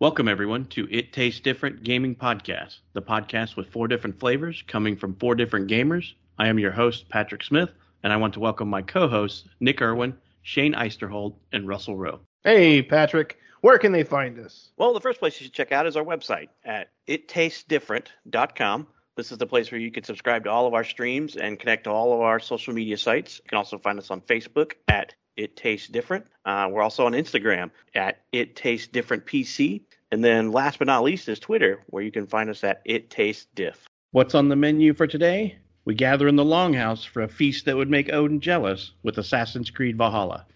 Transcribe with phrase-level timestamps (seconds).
[0.00, 4.96] Welcome, everyone, to It Tastes Different Gaming Podcast, the podcast with four different flavors coming
[4.96, 6.14] from four different gamers.
[6.38, 7.68] I am your host, Patrick Smith,
[8.02, 12.20] and I want to welcome my co hosts, Nick Irwin, Shane Eisterhold, and Russell Rowe.
[12.44, 13.36] Hey, Patrick.
[13.60, 14.70] Where can they find us?
[14.78, 18.86] Well, the first place you should check out is our website at ittastes.different.com.
[19.18, 21.84] This is the place where you can subscribe to all of our streams and connect
[21.84, 23.38] to all of our social media sites.
[23.44, 26.26] You can also find us on Facebook at It Tastes Different.
[26.44, 29.82] Uh, we're also on Instagram at It Tastes Different PC.
[30.12, 33.10] And then last but not least is Twitter, where you can find us at It
[33.10, 33.86] Tastes Diff.
[34.12, 35.56] What's on the menu for today?
[35.84, 39.70] We gather in the Longhouse for a feast that would make Odin jealous with Assassin's
[39.70, 40.46] Creed Valhalla.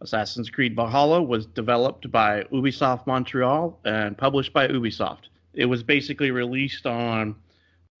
[0.00, 5.28] Assassin's Creed Valhalla was developed by Ubisoft Montreal and published by Ubisoft.
[5.54, 7.36] It was basically released on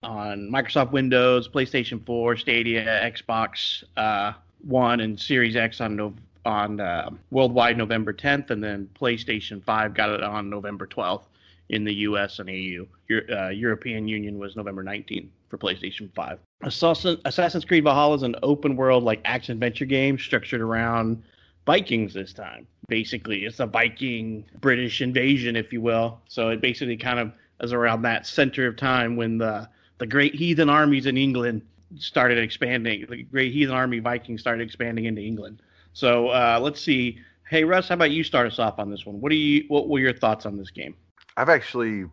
[0.02, 4.34] on Microsoft Windows, PlayStation 4, Stadia, Xbox uh,
[4.66, 6.14] One, and Series X on no,
[6.44, 11.24] on uh, worldwide November 10th, and then PlayStation 5 got it on November 12th
[11.68, 12.86] in the US and EU.
[13.08, 16.38] Euro, uh, European Union was November 19th for PlayStation 5.
[16.62, 21.22] Assassin, Assassin's Creed Valhalla is an open world like action adventure game structured around
[21.66, 22.66] Vikings this time.
[22.88, 26.20] Basically, it's a Viking British invasion, if you will.
[26.28, 30.34] So it basically kind of is around that center of time when the the great
[30.34, 31.62] heathen armies in England
[31.98, 33.06] started expanding.
[33.08, 35.62] The great heathen army Vikings started expanding into England.
[35.92, 37.18] So uh, let's see.
[37.48, 39.20] Hey Russ, how about you start us off on this one?
[39.20, 39.64] What do you?
[39.68, 40.94] What were your thoughts on this game?
[41.36, 42.06] I've actually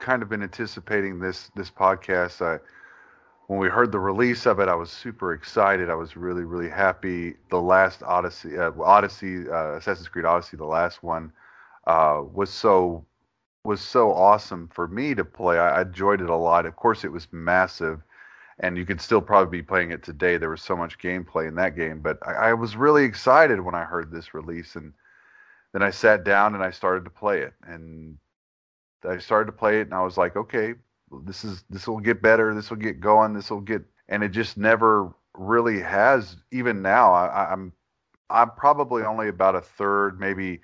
[0.00, 2.42] kind of been anticipating this this podcast.
[2.42, 2.58] I
[3.46, 5.90] when we heard the release of it, I was super excited.
[5.90, 7.34] I was really, really happy.
[7.50, 11.30] The last Odyssey, uh, Odyssey, uh, Assassin's Creed Odyssey, the last one,
[11.86, 13.04] uh, was so
[13.64, 15.58] was so awesome for me to play.
[15.58, 16.66] I, I, enjoyed it a lot.
[16.66, 18.02] Of course, it was massive,
[18.60, 20.36] and you could still probably be playing it today.
[20.36, 23.74] There was so much gameplay in that game, but I, I was really excited when
[23.74, 24.92] I heard this release, and
[25.72, 28.16] then I sat down and I started to play it, and
[29.08, 30.74] I started to play it, and I was like, okay,
[31.24, 32.54] this is this will get better.
[32.54, 33.34] This will get going.
[33.34, 36.36] This will get, and it just never really has.
[36.50, 37.72] Even now, I, I'm
[38.30, 40.60] I'm probably only about a third, maybe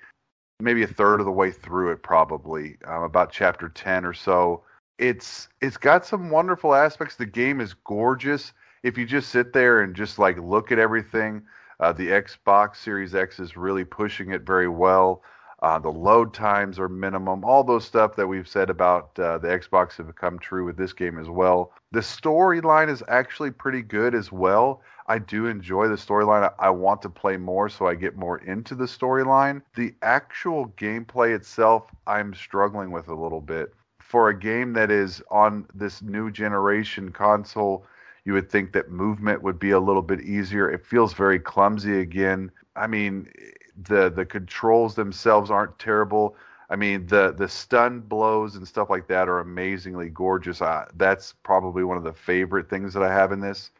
[0.59, 2.03] maybe a third of the way through it.
[2.03, 4.63] Probably about chapter ten or so.
[5.01, 7.15] It's it's got some wonderful aspects.
[7.15, 8.53] The game is gorgeous.
[8.83, 11.41] If you just sit there and just like look at everything,
[11.79, 15.23] uh, the Xbox Series X is really pushing it very well.
[15.63, 17.43] Uh, the load times are minimum.
[17.43, 20.93] All those stuff that we've said about uh, the Xbox have come true with this
[20.93, 21.71] game as well.
[21.91, 24.83] The storyline is actually pretty good as well.
[25.07, 26.51] I do enjoy the storyline.
[26.59, 29.63] I, I want to play more, so I get more into the storyline.
[29.75, 33.73] The actual gameplay itself, I'm struggling with a little bit.
[34.11, 37.85] For a game that is on this new generation console,
[38.25, 40.69] you would think that movement would be a little bit easier.
[40.69, 42.51] It feels very clumsy again.
[42.75, 43.31] I mean,
[43.77, 46.35] the the controls themselves aren't terrible.
[46.69, 50.61] I mean, the the stun blows and stuff like that are amazingly gorgeous.
[50.61, 53.71] Uh, that's probably one of the favorite things that I have in this.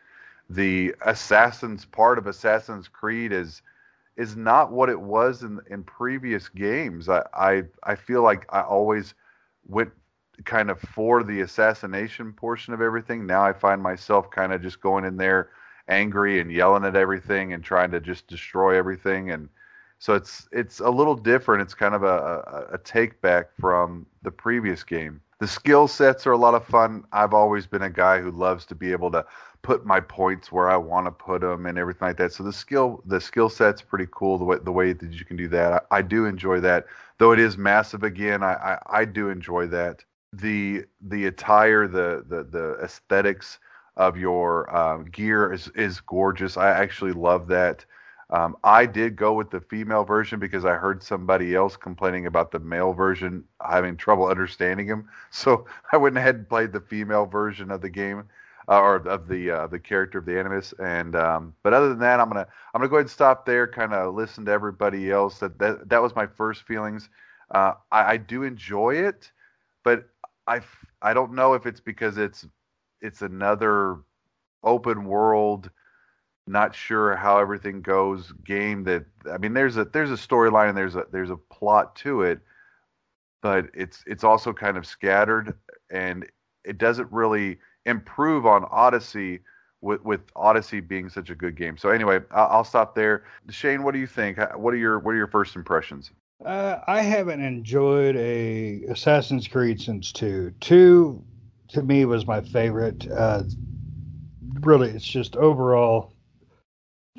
[0.49, 3.61] The assassins part of Assassin's Creed is
[4.17, 7.09] is not what it was in in previous games.
[7.09, 9.13] I I, I feel like I always
[9.67, 9.91] went
[10.45, 13.25] kind of for the assassination portion of everything.
[13.25, 15.49] Now I find myself kind of just going in there
[15.87, 19.49] angry and yelling at everything and trying to just destroy everything and
[20.01, 21.61] so it's it's a little different.
[21.61, 25.21] It's kind of a, a, a take back from the previous game.
[25.37, 27.05] The skill sets are a lot of fun.
[27.11, 29.23] I've always been a guy who loves to be able to
[29.61, 32.33] put my points where I want to put them and everything like that.
[32.33, 35.37] So the skill the skill set's pretty cool the way the way that you can
[35.37, 35.85] do that.
[35.91, 36.87] I, I do enjoy that,
[37.19, 38.01] though it is massive.
[38.01, 40.03] Again, I, I, I do enjoy that.
[40.33, 43.59] The the attire, the the the aesthetics
[43.97, 46.55] of your um, gear is is gorgeous.
[46.57, 47.85] I actually love that.
[48.29, 52.51] Um, I did go with the female version because I heard somebody else complaining about
[52.51, 55.09] the male version having trouble understanding him.
[55.31, 58.23] So I went ahead and played the female version of the game,
[58.69, 60.73] uh, or of the uh, the character of the Animus.
[60.79, 63.67] And um, but other than that, I'm gonna I'm gonna go ahead and stop there.
[63.67, 65.39] Kind of listen to everybody else.
[65.39, 67.09] That that that was my first feelings.
[67.53, 69.29] Uh, I, I do enjoy it,
[69.83, 70.05] but
[70.47, 70.61] I
[71.01, 72.45] I don't know if it's because it's
[73.01, 73.97] it's another
[74.63, 75.69] open world
[76.47, 80.77] not sure how everything goes game that I mean there's a there's a storyline and
[80.77, 82.39] there's a there's a plot to it
[83.41, 85.55] but it's it's also kind of scattered
[85.89, 86.25] and
[86.63, 89.39] it doesn't really improve on Odyssey
[89.81, 91.77] with with Odyssey being such a good game.
[91.77, 93.23] So anyway, I'll, I'll stop there.
[93.49, 94.37] Shane, what do you think?
[94.55, 96.11] What are your what are your first impressions?
[96.45, 100.51] Uh, I haven't enjoyed a Assassin's Creed since two.
[100.59, 101.23] Two
[101.69, 103.07] to me was my favorite.
[103.11, 103.43] Uh,
[104.61, 106.13] really, it's just overall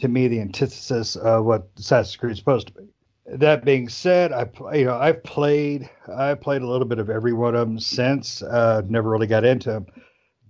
[0.00, 2.88] to me the antithesis of what Assassin's Creed is supposed to be.
[3.26, 7.32] that being said, I you know I've played I played a little bit of every
[7.32, 8.42] one of them since.
[8.42, 9.86] Uh, never really got into them.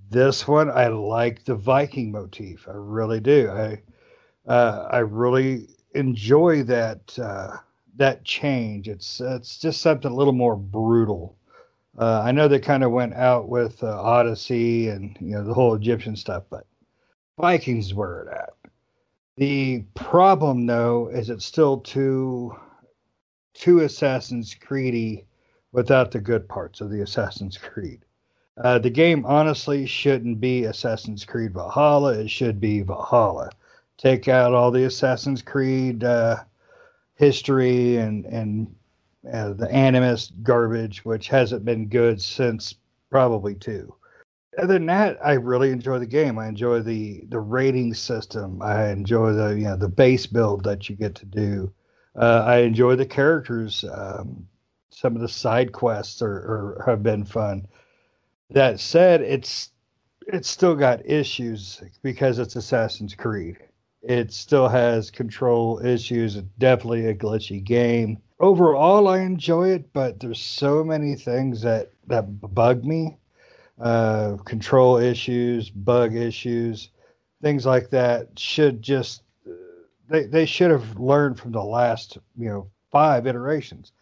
[0.08, 2.66] This one I like the Viking motif.
[2.66, 3.50] I really do.
[3.50, 3.82] I
[4.50, 7.58] uh, I really enjoy that uh,
[7.96, 8.88] that change.
[8.88, 11.36] It's it's just something a little more brutal.
[11.98, 15.54] Uh, I know they kind of went out with uh, Odyssey and you know the
[15.54, 16.66] whole Egyptian stuff, but
[17.38, 18.54] Vikings were it at.
[19.36, 22.54] The problem, though, is it's still too
[23.54, 25.24] too Assassin's Creedy
[25.72, 28.04] without the good parts of the Assassin's Creed.
[28.58, 32.12] Uh, the game honestly shouldn't be Assassin's Creed Valhalla.
[32.12, 33.50] It should be Valhalla.
[33.96, 36.36] Take out all the Assassin's Creed uh,
[37.22, 38.74] history and and
[39.32, 42.74] uh, the Animus garbage, which hasn't been good since
[43.10, 43.94] probably two.
[44.58, 46.36] Other than that, I really enjoy the game.
[46.36, 48.60] I enjoy the the rating system.
[48.60, 51.72] I enjoy the you know the base build that you get to do.
[52.16, 53.84] Uh, I enjoy the characters.
[53.84, 54.48] Um,
[54.90, 57.66] some of the side quests are, are have been fun.
[58.50, 59.70] That said, it's
[60.26, 63.58] it's still got issues because it's Assassin's Creed.
[64.02, 66.36] It still has control issues.
[66.36, 68.18] It's definitely a glitchy game.
[68.40, 73.16] Overall, I enjoy it, but there's so many things that that bug me.
[73.80, 76.90] Uh, control issues, bug issues,
[77.40, 79.22] things like that should just
[80.08, 83.92] they they should have learned from the last you know five iterations,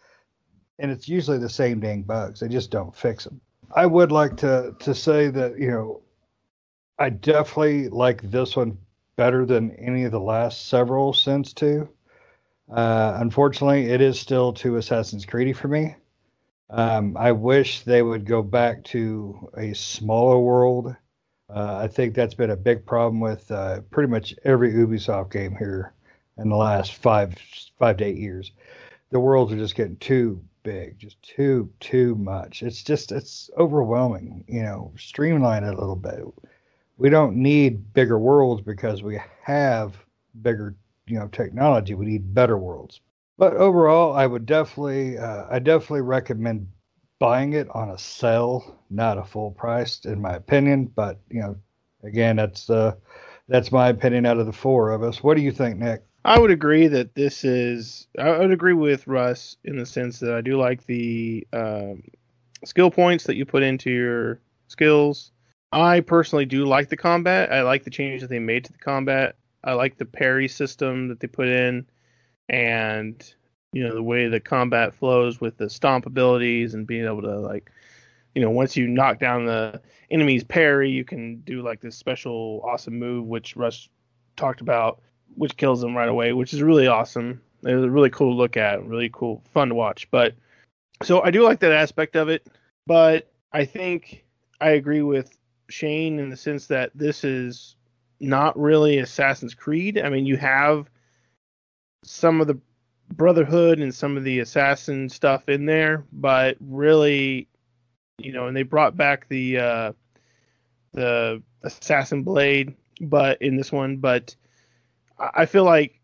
[0.79, 2.39] and it's usually the same dang bugs.
[2.39, 3.39] They just don't fix them.
[3.75, 6.01] I would like to to say that you know
[6.99, 8.77] I definitely like this one
[9.21, 11.87] better than any of the last several since two.
[12.71, 15.95] Uh, unfortunately, it is still too Assassin's Creedy for me.
[16.71, 20.95] Um, I wish they would go back to a smaller world.
[21.47, 25.55] Uh, I think that's been a big problem with uh, pretty much every Ubisoft game
[25.55, 25.93] here
[26.39, 27.35] in the last five
[27.77, 28.53] five to eight years.
[29.11, 32.63] The worlds are just getting too big, just too too much.
[32.63, 34.45] It's just it's overwhelming.
[34.47, 36.23] You know, streamline it a little bit.
[37.01, 39.97] We don't need bigger worlds because we have
[40.43, 40.75] bigger
[41.07, 41.95] you know technology.
[41.95, 43.01] We need better worlds.
[43.39, 46.67] But overall, I would definitely uh, I definitely recommend
[47.17, 50.91] buying it on a sale, not a full price, in my opinion.
[50.95, 51.55] But you know,
[52.03, 52.93] again, that's uh,
[53.47, 55.23] that's my opinion out of the four of us.
[55.23, 56.03] What do you think, Nick?
[56.23, 58.05] I would agree that this is.
[58.19, 62.03] I would agree with Russ in the sense that I do like the um,
[62.63, 65.31] skill points that you put into your skills.
[65.71, 67.51] I personally do like the combat.
[67.51, 69.35] I like the changes that they made to the combat.
[69.63, 71.85] I like the parry system that they put in,
[72.49, 73.33] and
[73.71, 77.39] you know the way the combat flows with the stomp abilities and being able to
[77.39, 77.71] like,
[78.35, 82.61] you know, once you knock down the enemy's parry, you can do like this special
[82.65, 83.87] awesome move which Russ
[84.35, 85.01] talked about
[85.35, 87.41] which kills them right away, which is really awesome.
[87.63, 90.09] It was really cool to look at, really cool, fun to watch.
[90.11, 90.35] But
[91.03, 92.47] so I do like that aspect of it,
[92.85, 94.25] but I think
[94.59, 95.37] I agree with
[95.71, 97.75] Shane in the sense that this is
[98.19, 99.99] not really Assassin's Creed.
[99.99, 100.89] I mean, you have
[102.03, 102.59] some of the
[103.13, 107.47] Brotherhood and some of the assassin stuff in there, but really,
[108.17, 109.91] you know, and they brought back the uh,
[110.93, 114.35] the assassin blade, but in this one, but
[115.19, 115.99] I feel like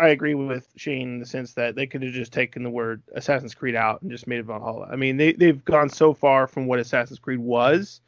[0.00, 3.02] I agree with Shane in the sense that they could have just taken the word
[3.14, 4.88] Assassin's Creed out and just made it Valhalla.
[4.90, 8.00] I mean, they they've gone so far from what Assassin's Creed was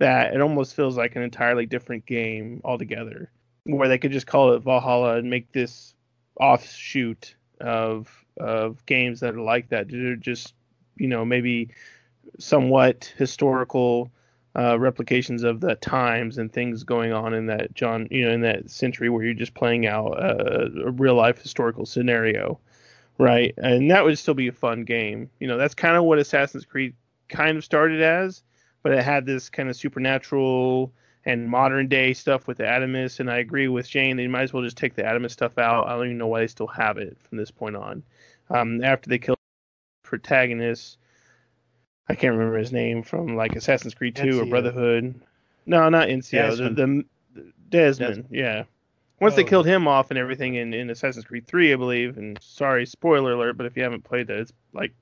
[0.00, 3.30] that it almost feels like an entirely different game altogether.
[3.64, 5.94] Where they could just call it Valhalla and make this
[6.40, 9.88] offshoot of of games that are like that.
[9.88, 10.54] They're just
[10.96, 11.68] you know maybe
[12.38, 14.10] somewhat historical
[14.56, 18.40] uh, replications of the times and things going on in that John, you know, in
[18.40, 22.58] that century where you're just playing out a, a, real life historical scenario,
[23.18, 23.54] right?
[23.58, 25.30] And that would still be a fun game.
[25.38, 26.94] You know, that's kind of what Assassin's Creed
[27.28, 28.42] kind of started as,
[28.82, 30.92] but it had this kind of supernatural
[31.24, 33.20] and modern day stuff with the Animus.
[33.20, 35.86] And I agree with Shane; they might as well just take the Animus stuff out.
[35.86, 38.02] I don't even know why they still have it from this point on.
[38.48, 39.36] Um, after they kill
[40.02, 40.98] protagonist,
[42.08, 45.20] I can't remember his name from like Assassin's Creed Two or Brotherhood.
[45.66, 46.56] No, not Ezio.
[46.56, 47.04] The, the,
[47.68, 47.98] Desmond.
[47.98, 48.26] Desmond.
[48.30, 48.64] Yeah.
[49.20, 49.36] Once oh.
[49.36, 52.16] they killed him off and everything in, in Assassin's Creed Three, I believe.
[52.16, 54.92] And sorry, spoiler alert, but if you haven't played that, it's like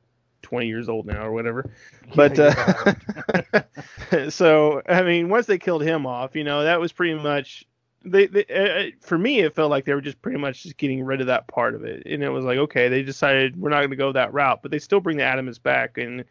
[0.42, 1.70] 20 years old now or whatever.
[2.14, 2.94] But uh,
[4.30, 7.66] so I mean, once they killed him off, you know, that was pretty much
[8.02, 11.04] they, they uh, for me it felt like they were just pretty much just getting
[11.04, 12.04] rid of that part of it.
[12.06, 14.70] And it was like okay they decided we're not going to go that route but
[14.70, 15.98] they still bring the Animus back.
[15.98, 16.24] And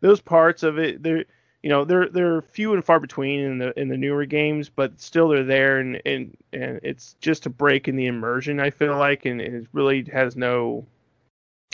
[0.00, 1.26] those parts of it they're
[1.62, 4.98] you know they're they're few and far between in the in the newer games but
[4.98, 5.78] still they're there.
[5.78, 9.66] And and, and it's just a break in the immersion i feel like and it
[9.72, 10.86] really has no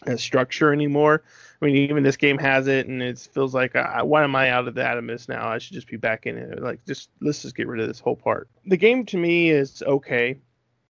[0.06, 1.22] as structure anymore.
[1.62, 4.50] I mean, even this game has it, and it feels like, uh, why am I
[4.50, 5.48] out of the Animus now?
[5.48, 6.62] I should just be back in it.
[6.62, 8.48] Like, just let's just get rid of this whole part.
[8.66, 10.38] The game to me is okay.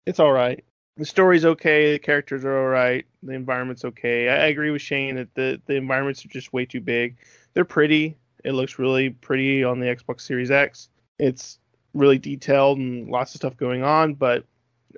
[0.05, 0.63] It's all right.
[0.98, 1.93] The story's okay.
[1.93, 3.05] The characters are all right.
[3.24, 4.29] The environment's okay.
[4.29, 7.17] I, I agree with Shane that the the environments are just way too big.
[7.53, 8.17] They're pretty.
[8.43, 10.89] It looks really pretty on the Xbox Series X.
[11.19, 11.60] It's
[11.93, 14.45] really detailed and lots of stuff going on, but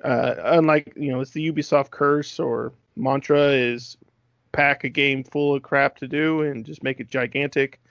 [0.03, 3.97] uh, unlike you know, it's the Ubisoft curse or mantra is
[4.51, 7.81] pack a game full of crap to do and just make it gigantic,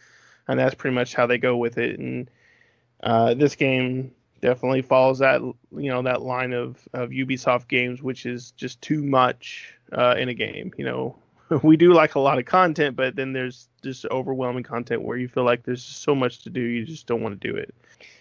[0.49, 1.99] and that's pretty much how they go with it.
[1.99, 2.31] And
[3.03, 8.27] uh, this game definitely follows that you know that line of of Ubisoft games, which
[8.27, 10.73] is just too much uh, in a game.
[10.77, 11.17] You know,
[11.63, 15.29] we do like a lot of content, but then there's just overwhelming content where you
[15.29, 17.75] feel like there's so much to do, you just don't want to do it.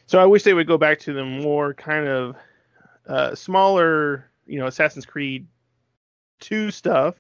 [0.06, 2.36] So I wish they would go back to the more kind of
[3.08, 5.48] uh, smaller, you know, Assassin's Creed
[6.40, 7.16] 2 stuff.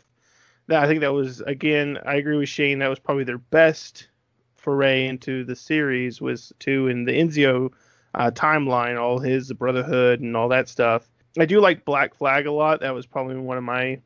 [0.67, 2.79] That I think that was again, I agree with Shane.
[2.79, 4.07] That was probably their best
[4.55, 7.71] foray into the series was two in the Ezio
[8.15, 11.09] uh, timeline, all his Brotherhood and all that stuff.
[11.37, 12.79] I do like Black Flag a lot.
[12.79, 13.99] That was probably one of my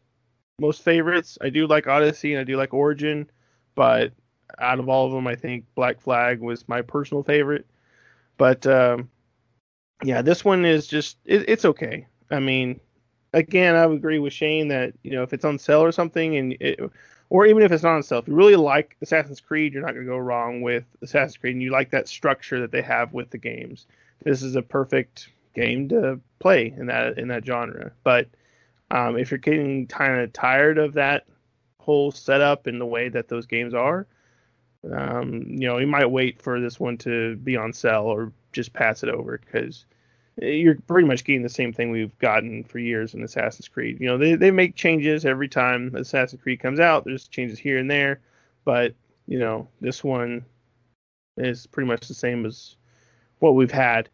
[0.59, 1.37] most favorites.
[1.41, 3.29] I do like Odyssey and I do like Origin,
[3.75, 4.13] but
[4.59, 7.67] out of all of them, I think Black Flag was my personal favorite.
[8.37, 9.09] But um,
[10.03, 12.07] yeah, this one is just it, it's okay.
[12.31, 12.79] I mean,
[13.33, 16.35] again, I would agree with Shane that you know if it's on sale or something,
[16.37, 16.79] and it,
[17.29, 19.93] or even if it's not on sale, if you really like Assassin's Creed, you're not
[19.93, 23.13] going to go wrong with Assassin's Creed, and you like that structure that they have
[23.13, 23.85] with the games.
[24.23, 27.91] This is a perfect game to play in that in that genre.
[28.03, 28.27] But
[28.91, 31.25] um, if you're getting kind of tired of that
[31.79, 34.07] whole setup and the way that those games are,
[34.91, 38.73] um, you know, you might wait for this one to be on sale or just
[38.73, 39.85] pass it over because
[40.41, 43.99] you're pretty much getting the same thing we've gotten for years in Assassin's Creed.
[43.99, 47.05] You know, they, they make changes every time Assassin's Creed comes out.
[47.05, 48.19] There's changes here and there,
[48.63, 48.93] but
[49.27, 50.45] you know, this one
[51.37, 52.75] is pretty much the same as
[53.39, 54.09] what we've had.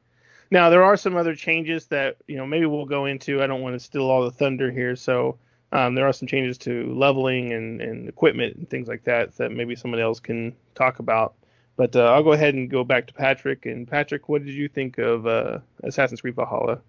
[0.51, 3.41] Now there are some other changes that you know maybe we'll go into.
[3.41, 5.37] I don't want to steal all the thunder here, so
[5.71, 9.51] um, there are some changes to leveling and, and equipment and things like that that
[9.51, 11.33] maybe somebody else can talk about.
[11.75, 13.65] But uh, I'll go ahead and go back to Patrick.
[13.65, 16.79] And Patrick, what did you think of uh, Assassin's Creed Valhalla?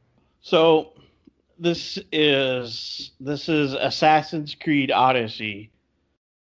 [0.40, 0.92] So
[1.58, 5.70] this is this is Assassin's Creed Odyssey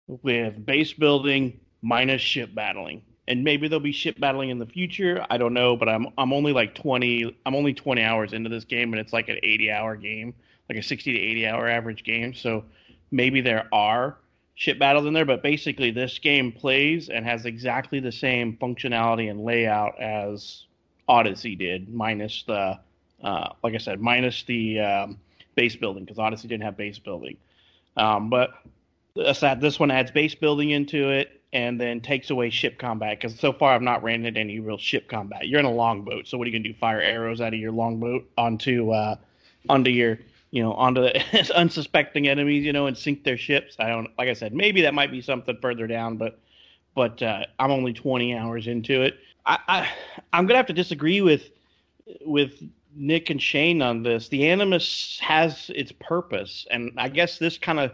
[0.07, 3.03] with base building minus ship battling.
[3.27, 5.25] And maybe there'll be ship battling in the future.
[5.29, 8.65] I don't know, but I'm I'm only like 20 I'm only 20 hours into this
[8.65, 10.33] game and it's like an 80 hour game
[10.69, 12.33] like a 60 to 80 hour average game.
[12.33, 12.65] So
[13.11, 14.17] maybe there are
[14.55, 19.29] ship battles in there, but basically this game plays and has exactly the same functionality
[19.29, 20.65] and layout as
[21.07, 22.79] Odyssey did, minus the,
[23.23, 25.19] uh, like I said, minus the um,
[25.55, 27.37] base building because Odyssey didn't have base building.
[27.97, 28.51] Um, but
[29.15, 33.53] this one adds base building into it and then takes away ship combat because so
[33.53, 35.47] far I've not ran into any real ship combat.
[35.47, 36.79] You're in a longboat, so what are you gonna do?
[36.79, 39.15] Fire arrows out of your longboat onto uh,
[39.69, 40.19] onto your
[40.53, 43.75] you know, onto the unsuspecting enemies, you know, and sink their ships.
[43.79, 46.39] I don't, like I said, maybe that might be something further down, but,
[46.93, 49.15] but uh, I'm only 20 hours into it.
[49.47, 49.89] I, I,
[50.31, 51.49] I'm gonna have to disagree with,
[52.23, 52.61] with
[52.95, 54.27] Nick and Shane on this.
[54.27, 57.91] The Animus has its purpose, and I guess this kind of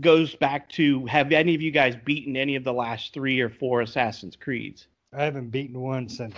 [0.00, 3.48] goes back to: Have any of you guys beaten any of the last three or
[3.48, 4.88] four Assassin's Creeds?
[5.12, 6.34] I haven't beaten one since.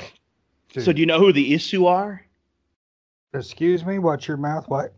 [0.69, 0.83] Two.
[0.83, 2.23] So do you know who the Isu are?
[3.33, 3.99] Excuse me.
[3.99, 4.69] Watch your mouth.
[4.69, 4.93] What?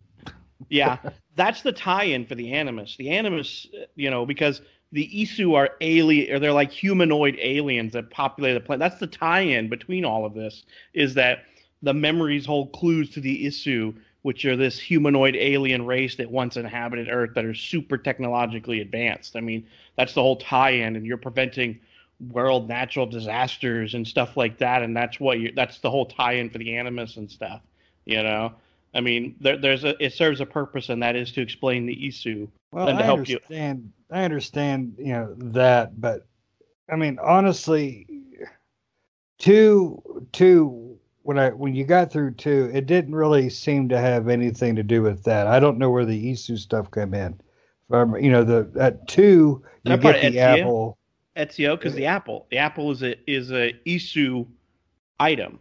[0.69, 0.97] Yeah,
[1.35, 2.95] that's the tie-in for the Animus.
[2.97, 8.09] The Animus, you know, because the Isu are alien, or they're like humanoid aliens that
[8.09, 8.79] populate the planet.
[8.79, 10.63] That's the tie-in between all of this.
[10.93, 11.39] Is that
[11.81, 16.57] the memories hold clues to the Isu, which are this humanoid alien race that once
[16.57, 19.35] inhabited Earth that are super technologically advanced.
[19.35, 21.79] I mean, that's the whole tie-in, and you're preventing
[22.31, 26.49] world natural disasters and stuff like that, and that's what you that's the whole tie-in
[26.49, 27.61] for the Animus and stuff.
[28.05, 28.53] You know,
[28.95, 31.95] I mean, there, there's a it serves a purpose, and that is to explain the
[31.95, 34.15] Isu well, and to I help understand, you.
[34.15, 36.25] I understand, you know that, but
[36.89, 38.07] I mean, honestly,
[39.37, 44.29] two two when I when you got through two, it didn't really seem to have
[44.29, 45.47] anything to do with that.
[45.47, 47.39] I don't know where the Isu stuff came in.
[47.89, 50.59] From you know the at two you get the Ezio?
[50.59, 50.97] apple.
[51.35, 54.47] Ezio, because the apple, the apple is a is a Isu
[55.19, 55.59] item.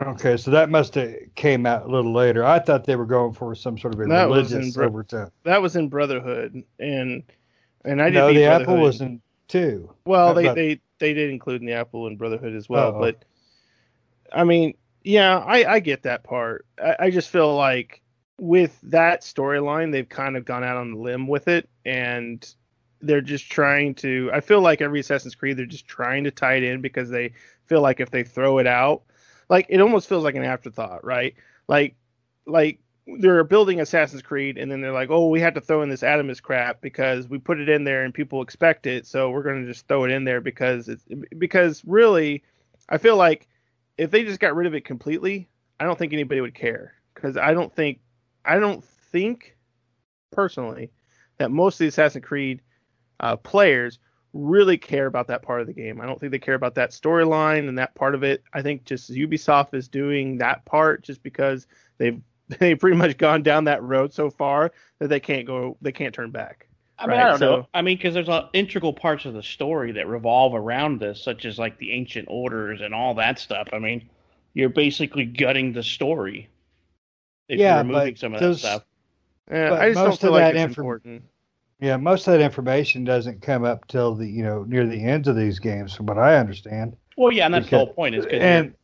[0.00, 2.44] Okay, so that must have came out a little later.
[2.44, 5.30] I thought they were going for some sort of a that religious bro- overtone.
[5.42, 7.22] That was in Brotherhood, and
[7.84, 8.14] and I didn't.
[8.14, 9.92] No, the Apple was in two.
[10.04, 13.24] Well, they, they they did include in the Apple in Brotherhood as well, oh, but
[14.32, 16.64] I mean, yeah, I I get that part.
[16.82, 18.00] I, I just feel like
[18.38, 22.46] with that storyline, they've kind of gone out on the limb with it, and
[23.00, 24.30] they're just trying to.
[24.32, 27.32] I feel like every Assassin's Creed, they're just trying to tie it in because they
[27.66, 29.02] feel like if they throw it out,
[29.48, 31.34] like it almost feels like an afterthought, right?
[31.66, 31.96] Like,
[32.46, 35.88] like they're building Assassin's Creed, and then they're like, oh, we had to throw in
[35.88, 39.42] this Animus crap because we put it in there and people expect it, so we're
[39.42, 41.04] going to just throw it in there because it's
[41.38, 42.42] because really,
[42.88, 43.48] I feel like
[43.96, 45.48] if they just got rid of it completely,
[45.80, 48.00] I don't think anybody would care because I don't think
[48.44, 49.56] I don't think
[50.30, 50.90] personally
[51.38, 52.60] that most of the Assassin's Creed
[53.20, 53.98] uh, players
[54.32, 56.00] really care about that part of the game.
[56.00, 58.42] I don't think they care about that storyline and that part of it.
[58.52, 61.66] I think just Ubisoft is doing that part just because
[61.98, 62.20] they've
[62.58, 66.14] they've pretty much gone down that road so far that they can't go they can't
[66.14, 66.66] turn back.
[66.98, 67.26] I mean, right?
[67.26, 67.68] I don't so, know.
[67.74, 71.44] I mean, because there's a, integral parts of the story that revolve around this, such
[71.44, 73.68] as like the ancient orders and all that stuff.
[73.72, 74.08] I mean,
[74.54, 76.48] you're basically gutting the story
[77.48, 78.84] if yeah, you're removing but some of those, that stuff.
[79.50, 81.22] Yeah, I just don't feel like it's inf- important.
[81.80, 85.28] Yeah, most of that information doesn't come up till the you know near the ends
[85.28, 86.96] of these games, from what I understand.
[87.16, 88.74] Well, yeah, and that's because, the whole point is because and,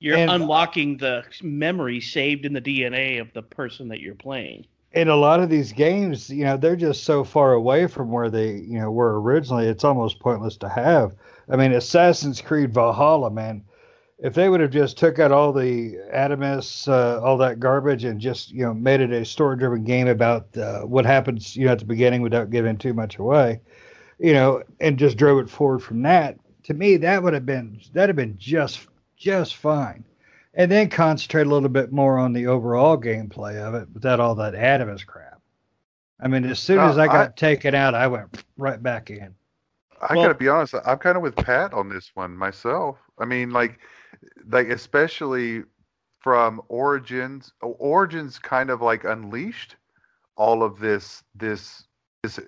[0.00, 4.14] you're, you're and, unlocking the memory saved in the DNA of the person that you're
[4.14, 4.66] playing.
[4.92, 8.28] In a lot of these games, you know, they're just so far away from where
[8.28, 9.66] they you know were originally.
[9.66, 11.14] It's almost pointless to have.
[11.48, 13.62] I mean, Assassin's Creed Valhalla, man
[14.22, 18.20] if they would have just took out all the Animus, uh, all that garbage, and
[18.20, 21.78] just you know made it a story-driven game about uh, what happens, you know, at
[21.78, 23.60] the beginning without giving too much away,
[24.18, 27.80] you know, and just drove it forward from that, to me that would have been
[27.92, 28.86] that'd have been just
[29.16, 30.04] just fine,
[30.54, 34.34] and then concentrate a little bit more on the overall gameplay of it without all
[34.34, 35.40] that Animus crap.
[36.22, 39.34] I mean, as soon as I got I, taken out, I went right back in.
[40.02, 40.74] I well, got to be honest.
[40.84, 42.98] I'm kind of with Pat on this one myself.
[43.18, 43.78] I mean, like
[44.50, 45.64] like especially
[46.20, 47.52] from Origins.
[47.60, 49.76] Origins kind of like unleashed
[50.36, 51.84] all of this this
[52.22, 52.42] this uh,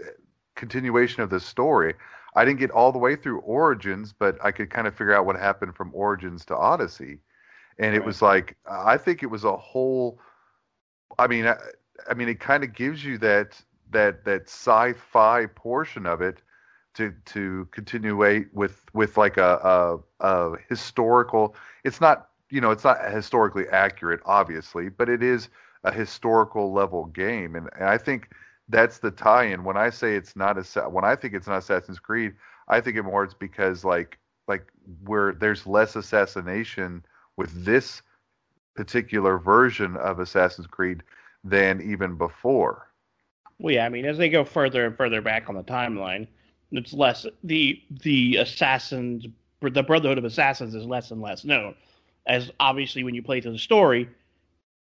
[0.54, 1.94] continuation of the story.
[2.34, 5.26] I didn't get all the way through Origins, but I could kind of figure out
[5.26, 7.20] what happened from Origins to Odyssey,
[7.78, 7.96] and right.
[7.96, 10.18] it was like I think it was a whole.
[11.18, 11.56] I mean, I,
[12.08, 16.40] I mean, it kind of gives you that that that sci-fi portion of it
[16.94, 21.54] to to continuate with with like a, a, a historical.
[21.84, 25.48] It's not you know it's not historically accurate, obviously, but it is
[25.84, 28.30] a historical level game, and, and I think
[28.68, 29.64] that's the tie-in.
[29.64, 32.34] When I say it's not a when I think it's not Assassin's Creed,
[32.68, 34.66] I think it more it's because like like
[35.04, 37.04] where there's less assassination
[37.36, 38.02] with this
[38.74, 41.02] particular version of Assassin's Creed
[41.44, 42.88] than even before.
[43.58, 46.26] Well, yeah, I mean, as they go further and further back on the timeline,
[46.78, 49.26] it's less the the assassins
[49.60, 51.74] the brotherhood of assassins is less and less known.
[52.26, 54.08] As obviously when you play through the story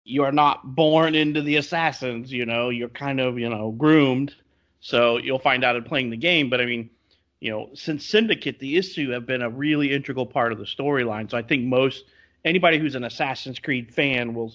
[0.05, 4.33] you are not born into the assassins you know you're kind of you know groomed.
[4.81, 6.49] So you'll find out in playing the game.
[6.49, 6.89] But i mean
[7.39, 11.29] you know since syndicate the Isu have been a really integral part of the storyline.
[11.29, 12.05] So i think most
[12.45, 14.53] anybody who's an assassin's creed fan will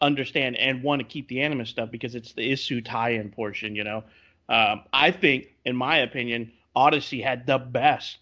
[0.00, 3.84] understand and want to keep the Animus stuff because it's the Isu tie-in portion you
[3.84, 4.04] know.
[4.48, 8.18] Um, i think in my opinion Odyssey had the best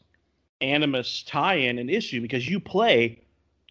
[0.61, 3.23] Animus tie-in and Isu because you play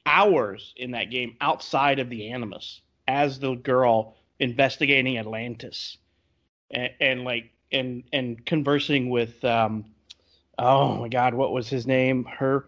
[0.05, 5.97] hours in that game outside of the Animus as the girl investigating Atlantis.
[6.69, 9.85] And, and like and and conversing with um
[10.57, 12.25] oh my god what was his name?
[12.25, 12.65] Her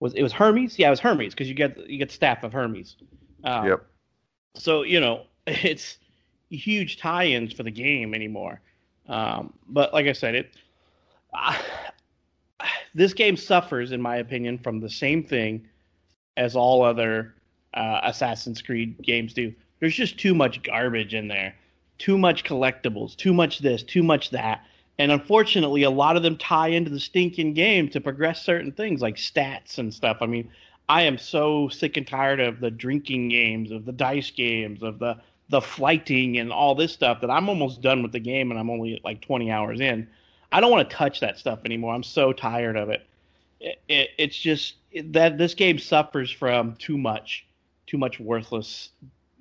[0.00, 0.78] was it was Hermes?
[0.78, 2.96] Yeah it was Hermes because you get you get staff of Hermes.
[3.44, 3.86] Um, yep.
[4.56, 5.98] so you know it's
[6.48, 8.60] huge tie-ins for the game anymore.
[9.08, 10.54] Um but like I said it
[12.94, 15.66] this game suffers, in my opinion, from the same thing
[16.36, 17.34] as all other
[17.74, 19.52] uh, Assassin's Creed games do.
[19.78, 21.54] There's just too much garbage in there,
[21.98, 24.64] too much collectibles, too much this, too much that.
[24.98, 29.00] And unfortunately, a lot of them tie into the stinking game to progress certain things
[29.00, 30.18] like stats and stuff.
[30.20, 30.50] I mean,
[30.90, 34.98] I am so sick and tired of the drinking games, of the dice games, of
[34.98, 35.16] the
[35.50, 38.70] the flyting and all this stuff that I'm almost done with the game and I'm
[38.70, 40.08] only like 20 hours in.
[40.52, 41.94] I don't want to touch that stuff anymore.
[41.94, 43.06] I'm so tired of it.
[43.60, 47.46] it, it it's just that this game suffers from too much,
[47.86, 48.90] too much worthless,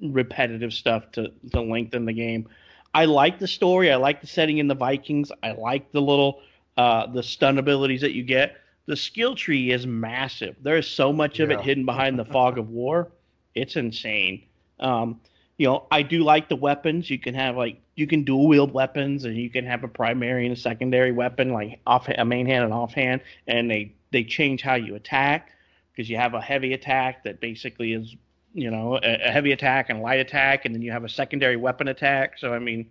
[0.01, 2.47] repetitive stuff to to lengthen the game.
[2.93, 3.91] I like the story.
[3.91, 5.31] I like the setting in the Vikings.
[5.43, 6.41] I like the little
[6.77, 8.57] uh, the stun abilities that you get.
[8.85, 10.55] The skill tree is massive.
[10.61, 11.59] There is so much of yeah.
[11.59, 13.11] it hidden behind the fog of war.
[13.53, 14.43] It's insane.
[14.79, 15.19] Um,
[15.59, 17.09] you know, I do like the weapons.
[17.09, 20.45] You can have like you can dual wield weapons, and you can have a primary
[20.45, 24.61] and a secondary weapon, like off a main hand and offhand, and they they change
[24.61, 25.51] how you attack
[25.91, 28.15] because you have a heavy attack that basically is
[28.53, 31.09] you know a, a heavy attack and a light attack, and then you have a
[31.09, 32.39] secondary weapon attack.
[32.39, 32.89] So I mean,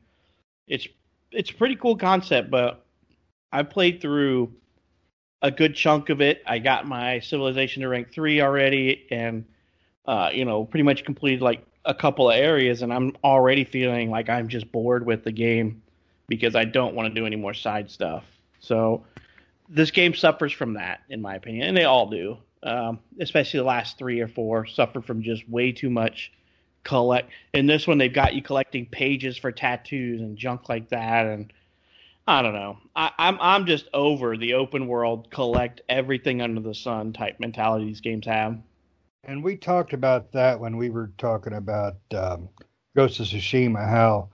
[0.67, 0.87] it's
[1.33, 2.85] it's a pretty cool concept, but
[3.51, 4.53] I played through
[5.41, 6.43] a good chunk of it.
[6.47, 9.47] I got my civilization to rank three already, and
[10.09, 14.11] uh, you know, pretty much completed like a couple of areas, and I'm already feeling
[14.11, 15.83] like I'm just bored with the game
[16.29, 18.25] because I don't want to do any more side stuff.
[18.59, 19.05] So
[19.69, 22.39] this game suffers from that, in my opinion, and they all do.
[22.63, 26.33] Um, especially the last three or four suffer from just way too much
[26.85, 27.31] collect.
[27.53, 31.53] In this one, they've got you collecting pages for tattoos and junk like that, and
[32.27, 32.79] I don't know.
[32.97, 37.85] I, I'm I'm just over the open world, collect everything under the sun type mentality
[37.85, 38.59] these games have.
[39.25, 42.49] And we talked about that when we were talking about um,
[42.97, 44.31] Ghost of Tsushima, how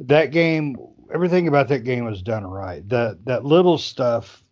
[0.00, 0.76] that game,
[1.12, 2.88] everything about that game was done right.
[2.88, 4.42] That that little stuff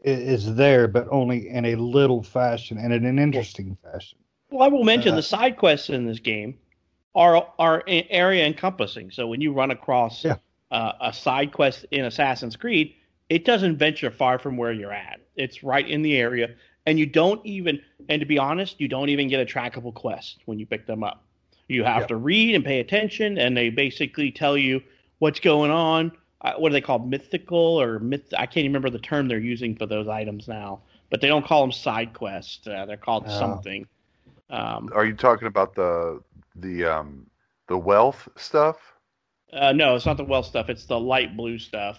[0.00, 4.18] is, is there, but only in a little fashion and in an interesting fashion.
[4.50, 6.58] Well, I will mention Uh, the side quests in this game
[7.14, 9.10] are are area encompassing.
[9.10, 10.36] So when you run across Yeah.
[10.70, 12.94] uh, a side quest in Assassin's Creed,
[13.28, 15.20] it doesn't venture far from where you're at.
[15.36, 16.54] It's right in the area,
[16.86, 17.80] and you don't even.
[18.08, 21.02] And to be honest, you don't even get a trackable quest when you pick them
[21.02, 21.22] up.
[21.68, 22.06] You have Yeah.
[22.08, 24.82] to read and pay attention, and they basically tell you
[25.18, 26.12] what's going on.
[26.42, 27.08] Uh, what are they called?
[27.08, 28.32] Mythical or myth?
[28.36, 30.80] I can't even remember the term they're using for those items now.
[31.10, 32.66] But they don't call them side quests.
[32.66, 33.38] Uh, they're called Oh.
[33.38, 33.86] something.
[34.50, 36.22] Um, Are you talking about the
[36.56, 37.26] the um
[37.68, 38.76] the wealth stuff?
[39.52, 40.68] Uh, no, it's not the wealth stuff.
[40.68, 41.98] It's the light blue stuff,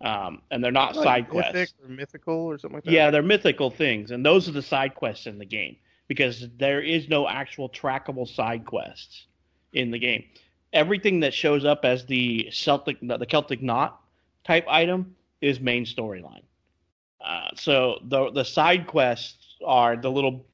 [0.00, 1.74] um, and they're not Like side mythic quests.
[1.82, 2.92] or mythical or something like that.
[2.92, 5.76] Yeah, they're mythical things, and those are the side quests in the game
[6.08, 9.26] because there is no actual trackable side quests
[9.72, 10.24] in the game.
[10.72, 14.00] Everything that shows up as the Celtic, the Celtic knot
[14.44, 16.42] type item is main storyline.
[17.20, 20.44] Uh, so the the side quests are the little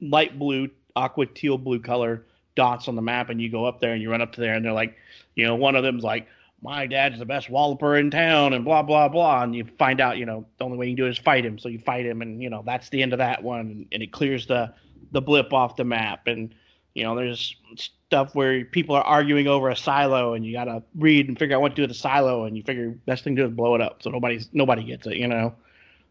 [0.00, 2.24] light blue, aqua teal blue color
[2.56, 4.54] dots on the map, and you go up there and you run up to there,
[4.54, 4.96] and they're like,
[5.36, 6.26] you know, one of them's like,
[6.62, 10.16] my dad's the best walloper in town, and blah blah blah, and you find out,
[10.16, 12.06] you know, the only way you can do it is fight him, so you fight
[12.06, 14.72] him, and you know that's the end of that one, and it clears the
[15.10, 16.54] the blip off the map, and
[16.94, 21.28] you know, there's stuff where people are arguing over a silo, and you gotta read
[21.28, 23.42] and figure out what to do with the silo, and you figure best thing to
[23.42, 25.54] do is blow it up, so nobody's nobody gets it, you know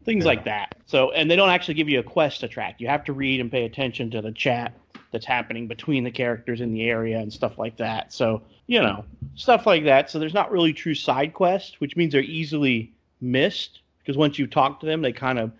[0.03, 0.29] things Yeah.
[0.29, 0.75] like that.
[0.87, 2.77] So, and they don't actually give you a quest to track.
[2.79, 4.80] You have to read and pay attention to the chat
[5.11, 8.13] that's happening between the characters in the area and stuff like that.
[8.13, 10.09] So, you know, stuff like that.
[10.09, 14.47] So, there's not really true side quests, which means they're easily missed because once you
[14.47, 15.51] talk to them, they kind of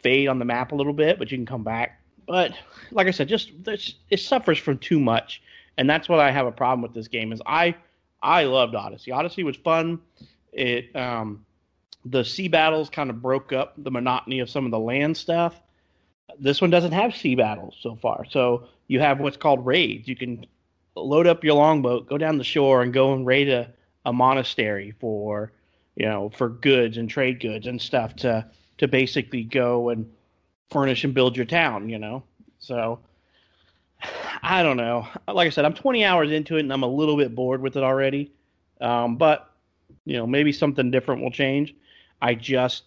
[0.00, 2.00] fade on the map a little bit, but you can come back.
[2.26, 2.52] But
[2.90, 5.42] like I said, just it suffers from too much,
[5.76, 7.32] and that's what I have a problem with this game.
[7.32, 7.74] Is I
[8.22, 9.12] I loved Odyssey.
[9.12, 10.00] Odyssey was fun.
[10.52, 11.44] It um,
[12.04, 15.60] the sea battles kind of broke up the monotony of some of the land stuff.
[16.38, 18.24] This one doesn't have sea battles so far.
[18.30, 20.08] So you have what's called raids.
[20.08, 20.46] You can
[20.94, 23.70] load up your longboat, go down the shore, and go and raid a,
[24.04, 25.52] a monastery for
[25.96, 28.46] you know for goods and trade goods and stuff to
[28.78, 30.10] to basically go and
[30.70, 31.88] furnish and build your town.
[31.88, 32.22] You know,
[32.58, 33.00] so
[34.42, 35.06] I don't know.
[35.26, 37.76] Like I said, I'm 20 hours into it and I'm a little bit bored with
[37.76, 38.32] it already.
[38.80, 39.50] Um, but
[40.04, 41.74] you know, maybe something different will change.
[42.20, 42.84] I just,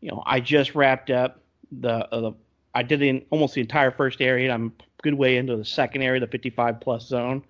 [0.00, 1.40] you know, I just wrapped up
[1.72, 2.32] the, uh, the
[2.74, 4.44] I did in almost the entire first area.
[4.44, 7.44] And I'm good way into the second area, the 55 plus zone,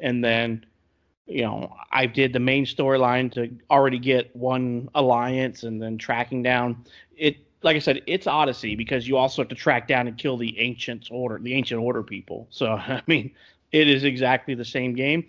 [0.00, 0.66] and then,
[1.26, 6.42] you know, I did the main storyline to already get one alliance, and then tracking
[6.42, 6.84] down
[7.16, 7.38] it.
[7.62, 10.58] Like I said, it's Odyssey because you also have to track down and kill the
[10.58, 12.46] ancient order, the ancient order people.
[12.50, 13.32] So I mean,
[13.72, 15.26] it is exactly the same game.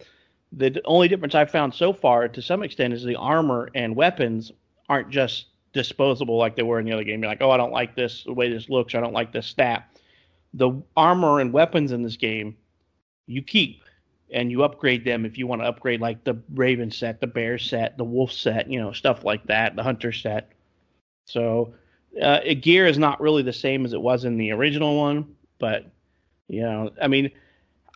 [0.51, 4.51] The only difference I've found so far, to some extent, is the armor and weapons
[4.89, 5.45] aren't just
[5.77, 7.21] disposable like they were in the other game.
[7.21, 8.95] You're like, oh, I don't like this the way this looks.
[8.95, 9.97] I don't like this stat.
[10.53, 12.57] The armor and weapons in this game,
[13.27, 13.83] you keep
[14.31, 17.57] and you upgrade them if you want to upgrade like the Raven set, the Bear
[17.57, 20.51] set, the Wolf set, you know, stuff like that, the Hunter set.
[21.25, 21.73] So
[22.21, 25.85] uh, gear is not really the same as it was in the original one, but
[26.47, 27.31] you know, I mean,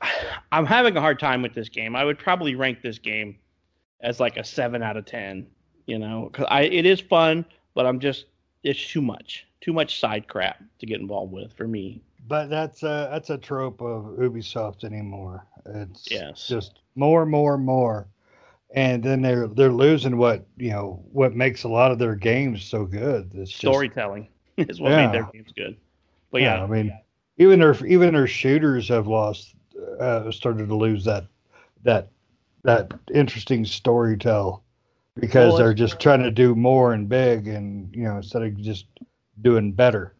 [0.52, 1.96] I'm having a hard time with this game.
[1.96, 3.38] I would probably rank this game
[4.02, 5.48] as like a seven out of ten.
[5.88, 8.26] You know, because I it is fun, but I'm just
[8.64, 12.02] it's too much, too much side crap to get involved with for me.
[12.28, 15.46] But that's a that's a trope of Ubisoft anymore.
[15.66, 16.48] It's Yes.
[16.48, 18.08] just more, more, more,
[18.74, 22.64] and then they're they're losing what you know what makes a lot of their games
[22.64, 23.32] so good.
[23.34, 24.96] It's just, Storytelling is what Yeah.
[24.96, 25.78] made their games good.
[26.32, 26.92] But yeah, I mean,
[27.38, 29.56] even their even their shooters have lost,
[30.00, 31.26] uh, started to lose that
[31.84, 32.10] that
[32.64, 34.62] that interesting storytell
[35.16, 38.58] because Well, they're just trying to do more and big, and you know instead of
[38.58, 38.86] just
[39.42, 40.16] doing better.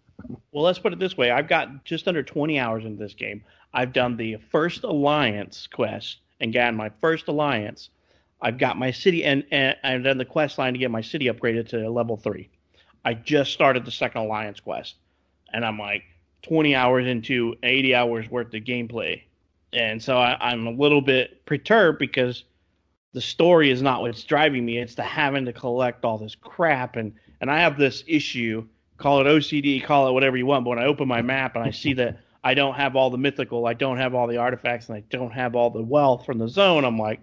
[0.52, 1.32] Well, let's put it this way.
[1.32, 3.44] I've got just under 20 hours into this game.
[3.74, 7.90] I've done the first alliance quest and gotten my first alliance.
[8.42, 11.26] I've got my city and, and I've done the quest line to get my city
[11.26, 12.50] upgraded to level three.
[13.06, 14.96] I just started the second Alliance quest,
[15.54, 16.04] and I'm like
[16.44, 19.24] 20 hours into 80 hours worth of gameplay,
[19.74, 22.44] and so I, I'm a little bit perturbed because
[23.14, 24.78] the story is not what's driving me.
[24.78, 28.66] It's the having to collect all this crap, and and I have this issue.
[28.98, 30.64] Call it OCD, call it whatever you want.
[30.64, 33.18] But when I open my map and I see that I don't have all the
[33.18, 36.38] mythical, I don't have all the artifacts, and I don't have all the wealth from
[36.38, 37.20] the zone, I'm like,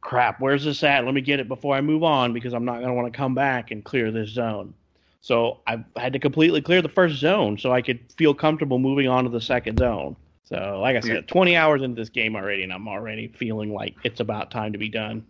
[0.00, 1.04] crap, where's this at?
[1.04, 3.16] Let me get it before I move on because I'm not going to want to
[3.16, 4.74] come back and clear this zone.
[5.22, 9.08] So I had to completely clear the first zone so I could feel comfortable moving
[9.08, 10.16] on to the second zone.
[10.44, 13.94] So, like I said, 20 hours into this game already, and I'm already feeling like
[14.04, 15.24] it's about time to be done.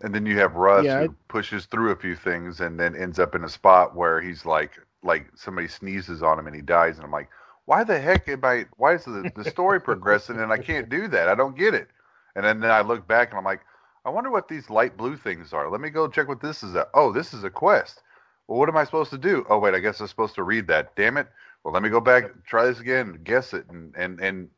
[0.00, 3.18] And then you have Russ Yeah, who pushes through a few things and then ends
[3.18, 4.72] up in a spot where he's like,
[5.04, 7.30] like somebody sneezes on him and he dies, and I'm like,
[7.66, 8.66] why the heck am I?
[8.76, 11.28] Why is the the story progressing and I can't do that?
[11.28, 11.88] I don't get it.
[12.34, 13.60] And then, then I look back and I'm like,
[14.04, 15.70] I wonder what these light blue things are.
[15.70, 16.74] Let me go check what this is.
[16.74, 16.88] At.
[16.94, 18.02] Oh, this is a quest.
[18.48, 19.46] Well, what am I supposed to do?
[19.48, 20.96] Oh, wait, I guess I'm supposed to read that.
[20.96, 21.28] Damn it.
[21.64, 24.48] Well, let me go back, try this again, guess it, and and and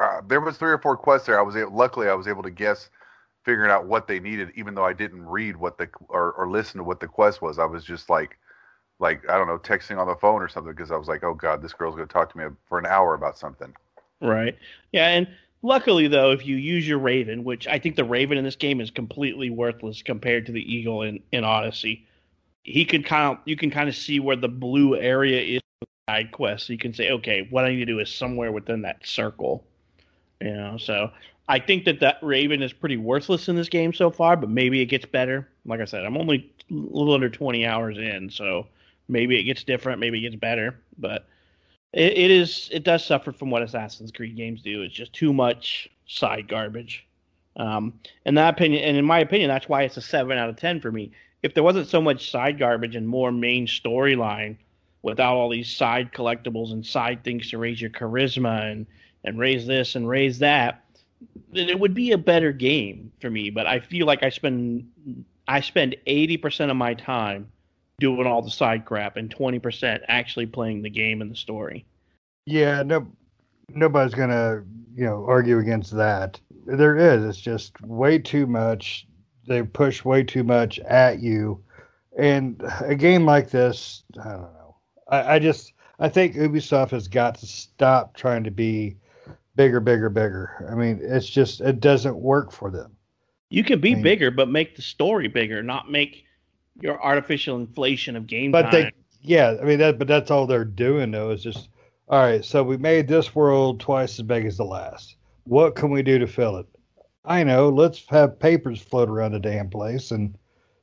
[0.00, 1.38] uh, there was three or four quests there.
[1.38, 2.90] I was able, luckily I was able to guess,
[3.44, 6.78] figuring out what they needed, even though I didn't read what the or, or listen
[6.78, 7.58] to what the quest was.
[7.58, 8.36] I was just like,
[8.98, 11.34] like I don't know, texting on the phone or something because I was like, oh
[11.34, 13.72] god, this girl's going to talk to me for an hour about something.
[14.20, 14.58] Right.
[14.92, 15.28] Yeah, and
[15.62, 18.82] luckily though, if you use your Raven, which I think the Raven in this game
[18.82, 22.06] is completely worthless compared to the Eagle in, in Odyssey,
[22.62, 25.62] he can kind of you can kind of see where the blue area is
[26.08, 26.66] side quest.
[26.66, 29.64] So you can say, okay, what I need to do is somewhere within that circle.
[30.40, 31.10] You know, so
[31.48, 34.80] I think that that Raven is pretty worthless in this game so far, but maybe
[34.80, 35.48] it gets better.
[35.64, 38.68] Like I said, I'm only a little under 20 hours in, so
[39.08, 41.26] maybe it gets different, maybe it gets better, but
[41.92, 44.82] it, it is it does suffer from what Assassin's Creed games do.
[44.82, 47.04] It's just too much side garbage.
[47.56, 47.94] Um,
[48.26, 50.80] in that opinion, and in my opinion, that's why it's a seven out of ten
[50.80, 51.10] for me.
[51.42, 54.56] If there wasn't so much side garbage and more main storyline,
[55.06, 58.86] without all these side collectibles and side things to raise your charisma and
[59.22, 60.84] and raise this and raise that,
[61.52, 63.50] then it would be a better game for me.
[63.50, 64.88] But I feel like I spend
[65.46, 67.48] I spend eighty percent of my time
[68.00, 71.86] doing all the side crap and twenty percent actually playing the game and the story.
[72.44, 73.06] Yeah, no,
[73.68, 74.64] nobody's gonna
[74.96, 76.40] you know argue against that.
[76.66, 77.24] There is.
[77.24, 79.06] It's just way too much.
[79.46, 81.62] They push way too much at you,
[82.18, 84.55] and a game like this, I don't know.
[85.08, 88.96] I, I just I think Ubisoft has got to stop trying to be
[89.54, 90.66] bigger, bigger, bigger.
[90.70, 92.92] I mean, it's just it doesn't work for them.
[93.48, 96.24] You can be I mean- bigger, but make the story bigger, not make
[96.80, 98.72] your artificial inflation of game But time.
[98.72, 98.90] they,
[99.22, 99.98] yeah, I mean that.
[99.98, 101.30] But that's all they're doing though.
[101.30, 101.68] Is just
[102.08, 102.44] all right.
[102.44, 105.16] So we made this world twice as big as the last.
[105.44, 106.66] What can we do to fill it?
[107.24, 107.68] I know.
[107.68, 110.36] Let's have papers float around the damn place, and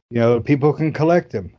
[0.09, 1.55] you know people can collect them,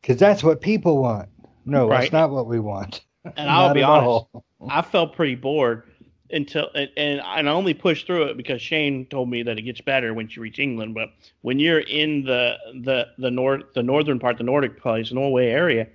[0.00, 1.28] because that's what people want.
[1.68, 2.00] No, Right.
[2.02, 3.02] that's not what we want.
[3.36, 4.26] and I'll be honest.
[4.70, 5.84] I felt pretty bored
[6.30, 9.80] until and, and I only pushed through it because Shane told me that it gets
[9.80, 10.94] better once you reach England.
[10.94, 11.10] But
[11.42, 15.86] when you're in the the the north the northern part, the Nordic place, Norway area,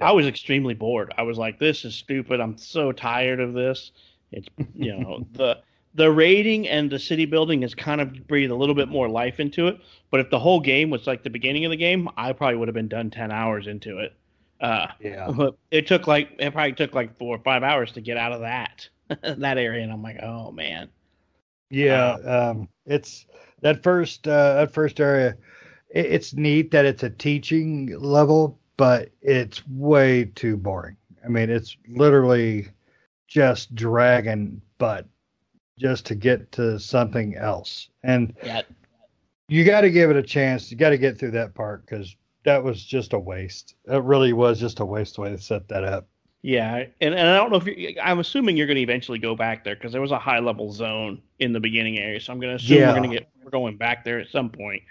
[0.00, 1.12] I was extremely bored.
[1.16, 2.40] I was like, this is stupid.
[2.40, 3.92] I'm so tired of this.
[4.30, 5.58] It's you know the
[5.94, 9.40] the raiding and the city building has kind of breathed a little bit more life
[9.40, 9.78] into it.
[10.10, 12.68] But if the whole game was like the beginning of the game, I probably would
[12.68, 14.14] have been done ten hours into it.
[14.62, 15.30] Uh, Yeah.
[15.70, 18.40] it took like it probably took like four or five hours to get out of
[18.40, 18.88] that
[19.22, 20.88] that area, and I'm like, oh man,
[21.70, 23.26] Yeah, um, it's
[23.60, 25.36] that first uh, that first area.
[25.90, 30.96] It, it's neat that it's a teaching level, but it's way too boring.
[31.24, 32.68] I mean, it's literally
[33.28, 35.06] just dragging butt
[35.78, 38.62] just to get to something else, and yeah,
[39.48, 40.70] you got to give it a chance.
[40.70, 43.74] You got to get through that part because that was just a waste.
[43.86, 46.08] It really was just a waste the way they set that up.
[46.42, 49.34] yeah, and, and I don't know if you, I'm assuming you're going to eventually go
[49.36, 52.40] back there because there was a high level zone in the beginning area, so I'm
[52.40, 52.88] going to assume Yeah.
[52.92, 54.82] we're going to get we're going back there at some point.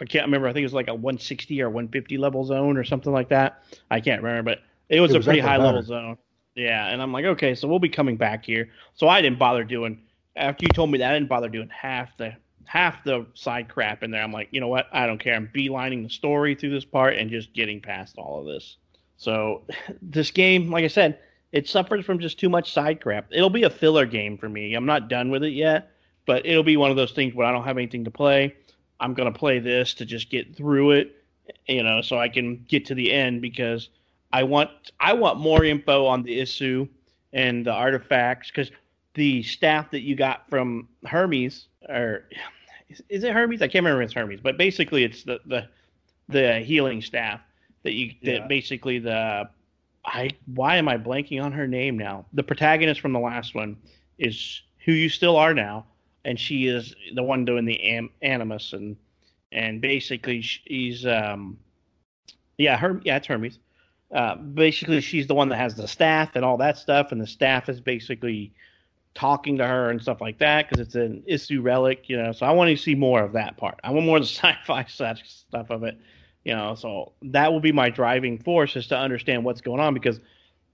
[0.00, 0.48] I can't remember.
[0.48, 3.62] I think it was like a 160 or 150 level zone or something like that.
[3.90, 6.18] I can't remember, but it was It a was pretty high level zone.
[6.56, 8.70] Yeah, and I'm like, okay, so we'll be coming back here.
[8.94, 10.00] So I didn't bother doing
[10.36, 12.34] after you told me that I didn't bother doing half the
[12.66, 14.22] half the side crap in there.
[14.22, 14.86] I'm like, you know what?
[14.92, 15.34] I don't care.
[15.34, 18.76] I'm beelining the story through this part and just getting past all of this.
[19.16, 19.62] So
[20.02, 21.18] this game, like I said,
[21.52, 23.26] it suffers from just too much side crap.
[23.30, 24.74] It'll be a filler game for me.
[24.74, 25.92] I'm not done with it yet,
[26.26, 28.54] but it'll be one of those things where I don't have anything to play.
[28.98, 31.24] I'm gonna play this to just get through it,
[31.68, 33.88] you know, so I can get to the end because
[34.32, 36.88] I want I want more info on the Isu
[37.32, 38.70] and the artifacts because
[39.14, 42.24] the staff that you got from Hermes or
[42.88, 43.62] is, is it Hermes?
[43.62, 45.68] I can't remember if it's Hermes, but basically it's the the
[46.28, 47.40] the healing staff.
[47.82, 48.40] that you Yeah.
[48.40, 49.48] that basically the
[50.04, 52.26] I why am I blanking on her name now?
[52.32, 53.76] The protagonist from the last one
[54.18, 55.86] is who you still are now,
[56.24, 58.96] and she is the one doing the am, animus and
[59.52, 61.58] and basically she's um
[62.58, 63.58] yeah her yeah it's Hermes.
[64.14, 67.26] Uh, basically, she's the one that has the staff and all that stuff, and the
[67.26, 68.52] staff is basically
[69.14, 72.32] talking to her and stuff like that because it's an Isu relic, you know.
[72.32, 73.80] So I want to see more of that part.
[73.84, 75.96] I want more of the sci-fi stuff stuff of it,
[76.44, 76.74] you know.
[76.74, 80.20] So that will be my driving force is to understand what's going on because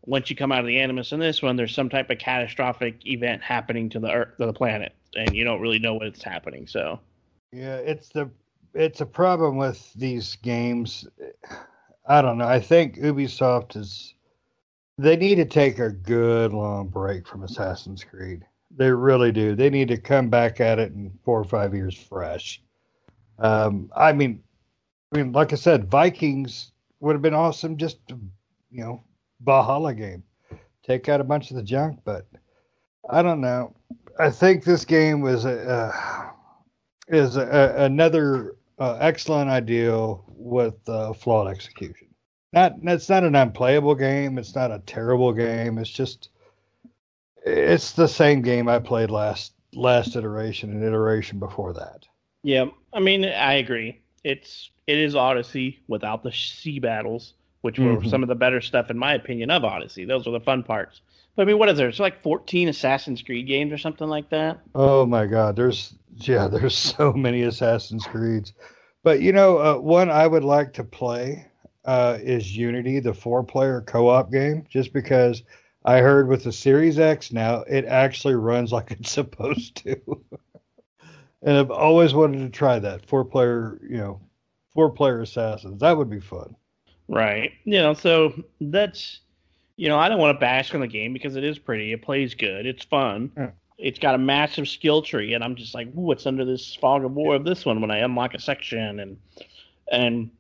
[0.03, 3.07] once you come out of the animus in this one, there's some type of catastrophic
[3.07, 6.67] event happening to the earth, to the planet, and you don't really know what's happening.
[6.67, 7.01] So
[7.53, 8.31] Yeah, it's the
[8.75, 11.07] it's a problem with these games.
[12.07, 12.47] I don't know.
[12.47, 14.15] I think Ubisoft is
[15.03, 18.45] they need to take a good long break from Assassin's Creed.
[18.77, 19.55] They really do.
[19.55, 22.63] They need to come back at it in four or five years fresh.
[23.39, 24.43] Um, I mean,
[25.13, 27.77] I mean, like I said, Vikings would have been awesome.
[27.77, 29.03] Just you know,
[29.45, 30.23] Valhalla game,
[30.85, 32.01] take out a bunch of the junk.
[32.05, 32.27] But
[33.09, 33.75] I don't know.
[34.19, 35.69] I think this game was a.
[35.69, 36.31] Uh,
[37.11, 42.09] is a, another uh, excellent ideal with uh, flawed execution.
[42.53, 44.39] Not it's not an unplayable game.
[44.39, 45.79] It's not a terrible game.
[45.79, 46.31] It's just
[47.45, 52.07] it's the same game I played last last iteration and iteration before that.
[52.43, 54.01] yeah, I mean I agree.
[54.25, 58.11] It's it is Odyssey without the sea battles, which were Mhm.
[58.11, 60.05] some of the better stuff in my opinion of Odyssey.
[60.05, 61.01] Those were the fun parts.
[61.37, 61.89] But I mean, what is there?
[61.89, 64.59] It's like 14 Assassin's Creed games or something like that.
[64.75, 68.53] Oh my God, there's yeah, there's so many Assassin's Creeds,
[69.05, 71.47] but you know, uh, one I would like to play
[71.85, 75.43] uh, is Unity, the four-player co-op game, just because
[75.85, 80.01] I heard with the Series X now it actually runs like it's supposed to,
[81.43, 84.21] and I've always wanted to try that four-player, you know,
[84.75, 85.81] four-player Assassins.
[85.81, 86.55] That would be fun.
[87.09, 87.53] Right.
[87.65, 89.21] You know, so that's
[89.81, 91.95] you know, I don't want to bash on the game because it is pretty.
[91.95, 92.67] It plays good.
[92.67, 93.33] It's fun.
[93.35, 93.51] Yeah.
[93.79, 97.03] It's got a massive skill tree, and I'm just like, ooh, what's under this fog
[97.03, 99.17] of war of this one when I unlock a section and
[99.91, 100.31] and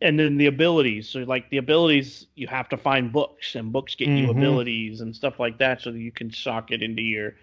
[0.00, 1.08] and then the abilities.
[1.08, 4.38] So like the abilities, you have to find books, and books get you Mhm.
[4.38, 7.34] abilities and stuff like that, so that you can socket into your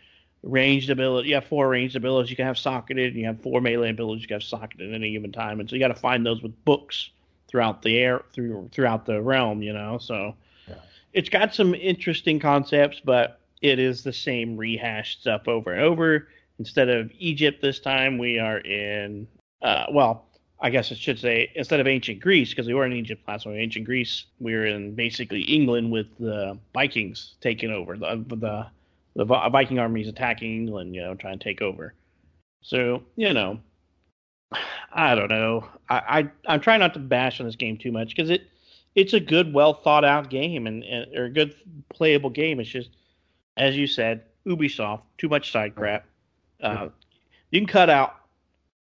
[0.44, 1.30] ranged ability.
[1.30, 4.22] You have four ranged abilities you can have socketed, and you have four melee abilities
[4.22, 6.42] you can have socketed at any given time, and so you got to find those
[6.42, 7.10] with books
[7.48, 9.64] throughout the air through throughout the realm.
[9.64, 10.36] You know, so
[10.68, 10.76] Yeah.
[11.14, 16.28] it's got some interesting concepts, but it is the same rehashed stuff over and over.
[16.60, 19.28] Instead of Egypt this time, we are in
[19.62, 20.29] uh, well.
[20.62, 23.46] I guess I should say instead of ancient Greece, because we were in Egypt last
[23.46, 23.56] one.
[23.56, 27.98] Ancient Greece, we were in basically England with the Vikings taking over.
[27.98, 28.68] The the
[29.16, 31.94] the Viking armies attacking England, you know, trying to take over.
[32.62, 33.60] So you know,
[34.92, 35.66] I don't know.
[35.90, 35.96] I,
[36.46, 38.44] I I'm trying not to bash on this game too much because it
[38.96, 41.56] it's a good, well thought out game and, and or a good
[41.90, 42.60] playable game.
[42.60, 42.90] It's just
[43.56, 46.06] as you said, Ubisoft, too much side crap.
[46.62, 46.90] Uh,
[47.52, 48.19] you can cut out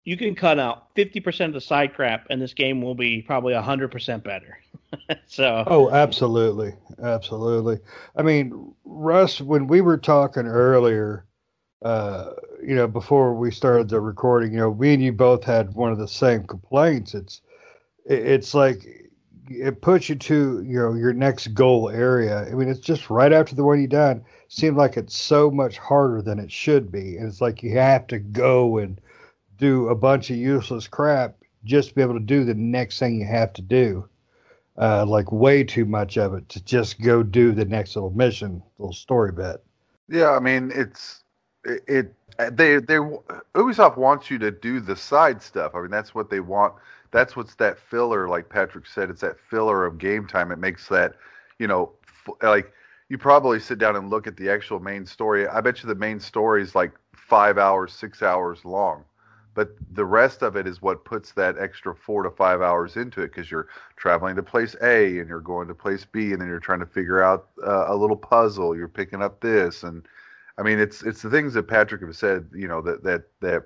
[0.06, 3.20] you can cut out fifty percent of the side crap, and this game will be
[3.20, 4.58] probably hundred percent better.
[5.26, 7.80] so Oh, absolutely, absolutely.
[8.16, 11.26] I mean, Russ, when we were talking earlier,
[11.82, 12.30] uh,
[12.62, 15.90] you know, before we started the recording, you know, we and you both had one
[15.90, 17.12] of the same complaints.
[17.12, 17.42] It's,
[18.04, 19.10] it's like
[19.50, 22.46] it puts you to you know your next goal area.
[22.46, 24.24] I mean, it's just right after the one you done.
[24.46, 28.06] Seemed like it's so much harder than it should be, and it's like you have
[28.06, 29.00] to go and
[29.58, 33.18] do a bunch of useless crap just to be able to do the next thing
[33.18, 34.08] you have to do
[34.78, 38.62] uh, like way too much of it to just go do the next little mission,
[38.78, 39.62] little story bit.
[40.08, 41.24] Yeah, I mean it's
[41.64, 42.14] it, it
[42.56, 42.98] they they
[43.54, 45.74] Ubisoft wants you to do the side stuff.
[45.74, 46.74] I mean that's what they want.
[47.10, 49.10] That's what's that filler, like Patrick said.
[49.10, 50.52] It's that filler of game time.
[50.52, 51.14] It makes that
[51.58, 51.92] you know
[52.42, 52.72] like
[53.08, 55.46] you probably sit down and look at the actual main story.
[55.48, 59.04] I bet you the main story is like five hours, six hours long.
[59.56, 63.22] But the rest of it is what puts that extra four to five hours into
[63.22, 66.46] it because you're traveling to place A and you're going to place B and then
[66.46, 68.76] you're trying to figure out uh, a little puzzle.
[68.76, 70.06] You're picking up this and
[70.58, 72.50] I mean it's it's the things that Patrick have said.
[72.54, 73.62] You know that that that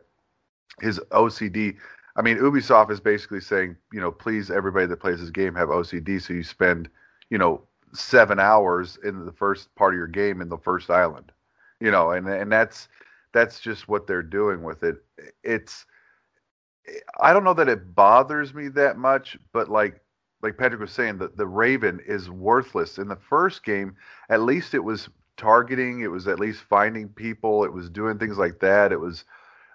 [0.81, 1.77] his OCD.
[2.15, 5.71] I mean Ubisoft is basically saying you know please everybody that plays this game have
[5.71, 6.89] OCD so you spend
[7.31, 7.63] you know
[7.93, 11.33] seven hours in the first part of your game in the first island.
[11.81, 12.87] You know and and that's
[13.33, 14.97] that's just what they're doing with it.
[15.43, 15.87] It's
[17.21, 20.01] I don't know that it bothers me that much, but like
[20.43, 22.99] like Patrick was saying, the, the Raven is worthless.
[22.99, 23.95] In the first game,
[24.31, 28.39] at least it was targeting, it was at least finding people, it was doing things
[28.39, 28.91] like that.
[28.93, 29.25] It was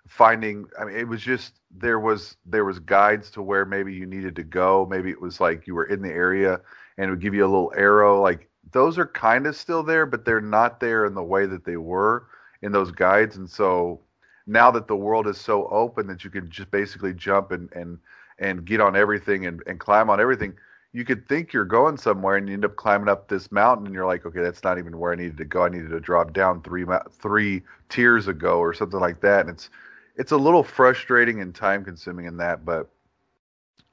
[0.08, 0.66] finding.
[0.80, 4.36] I mean, it was just there was there was guides to where maybe you needed
[4.38, 4.88] to go.
[4.89, 6.60] Maybe it was like you were in the area
[6.97, 8.22] and it would give you a little arrow.
[8.22, 11.66] Like those are kind of still there, but they're not there in the way that
[11.66, 12.28] they were
[12.66, 13.38] in those guides.
[13.38, 14.01] And so
[14.47, 17.97] now that the world is so open that you can just basically jump and and
[18.38, 20.53] and get on everything and, and climb on everything
[20.91, 23.95] you could think you're going somewhere and you end up climbing up this mountain and
[23.95, 25.63] you're like okay that's not even where i needed to go.
[25.63, 29.41] I needed to drop down three three tiers ago or something like that.
[29.41, 29.70] And it's
[30.16, 32.89] it's a little frustrating and time consuming in that but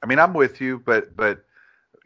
[0.01, 1.43] i mean i'm with you but but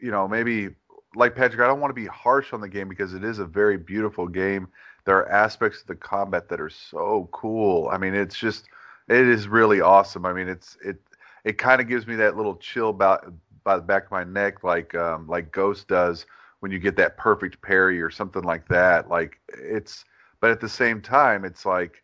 [0.00, 0.70] you know maybe
[1.14, 3.46] like patrick i don't want to be harsh on the game because it is a
[3.46, 4.68] very beautiful game
[5.08, 8.68] there are aspects of the combat that are so cool i mean it's just
[9.08, 11.00] it is really awesome i mean it's it
[11.44, 13.32] it kind of gives me that little chill about
[13.68, 16.24] by the back of my neck, like um, like Ghost does
[16.60, 19.10] when you get that perfect parry or something like that.
[19.10, 20.06] Like it's,
[20.40, 22.02] but at the same time, it's like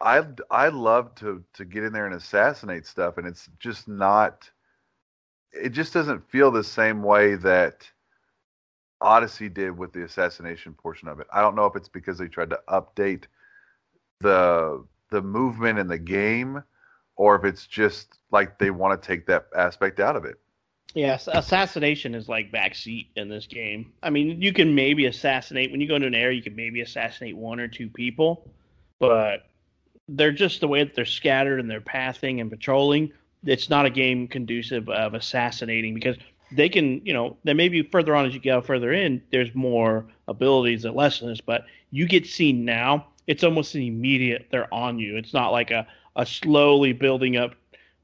[0.00, 4.50] I I love to to get in there and assassinate stuff, and it's just not.
[5.52, 7.88] It just doesn't feel the same way that
[9.02, 11.26] Odyssey did with the assassination portion of it.
[11.32, 13.24] I don't know if it's because they tried to update
[14.20, 16.62] the the movement in the game
[17.16, 20.36] or if it's just like they want to take that aspect out of it.
[20.94, 23.92] Yes, assassination is like backseat in this game.
[24.02, 26.80] I mean, you can maybe assassinate when you go into an area, you can maybe
[26.82, 28.50] assassinate one or two people,
[28.98, 29.44] but
[30.08, 33.12] they're just the way that they're scattered and they're pathing and patrolling.
[33.44, 36.16] It's not a game conducive of assassinating because
[36.54, 40.06] they can, you know, then maybe further on as you go further in, there's more
[40.28, 44.98] abilities that lessen this, but you get seen now, it's almost an immediate they're on
[44.98, 45.16] you.
[45.16, 45.86] It's not like a
[46.16, 47.54] a slowly building up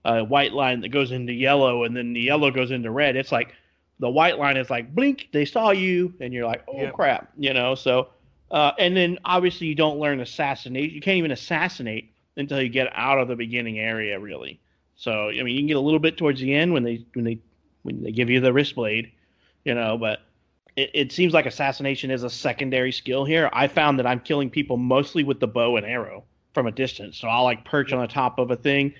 [0.05, 3.16] uh, white line that goes into yellow and then the yellow goes into red.
[3.16, 3.55] It's like
[3.99, 6.94] the white line is like blink, they saw you, and you're like, oh yep.
[6.94, 7.74] crap, you know.
[7.74, 8.09] So,
[8.51, 10.92] uh, and then obviously you don't learn assassinate.
[10.92, 14.61] You can't even assassinate until you get out of the beginning area, really.
[14.96, 17.24] So, I mean, you can get a little bit towards the end when they when
[17.24, 17.38] they
[17.83, 19.12] when they give you the wrist blade,
[19.64, 20.20] you know, but
[20.76, 23.51] it, it seems like assassination is a secondary skill here.
[23.53, 26.24] I found that I'm killing people mostly with the bow and arrow
[26.55, 27.18] from a distance.
[27.18, 28.95] So I'll like perch on the top of a thing.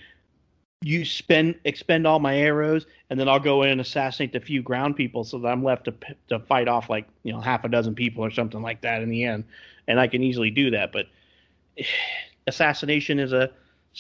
[0.83, 4.63] You spend expend all my arrows, and then I'll go in and assassinate the few
[4.63, 5.95] ground people, so that I'm left to
[6.29, 9.11] to fight off like you know half a dozen people or something like that in
[9.11, 9.43] the end,
[9.89, 10.93] and I can easily do that.
[10.93, 11.07] But
[12.47, 13.51] assassination is a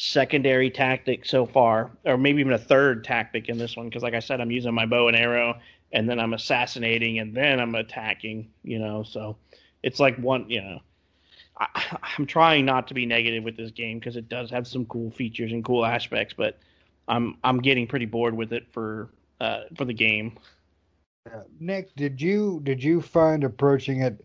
[0.01, 4.15] secondary tactic so far, or maybe even a third tactic in this one, because like
[4.15, 5.59] I said, I'm using my bow and arrow,
[5.91, 8.49] and then I'm assassinating, and then I'm attacking.
[8.63, 9.37] You know, so
[9.83, 10.79] it's like one, you know,
[11.59, 14.87] I, am trying not to be negative with this game because it does have some
[14.87, 16.61] cool features and cool aspects, but
[17.09, 20.39] I'm I'm getting pretty bored with it for uh, for the game.
[21.27, 24.25] Uh, Nick, did you did you find approaching it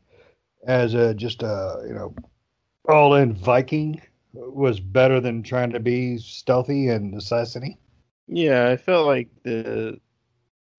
[0.68, 2.14] as a just a you know
[2.88, 4.00] all in Viking
[4.34, 7.78] was better than trying to be stealthy and necessity.
[8.28, 10.00] Yeah, I felt like the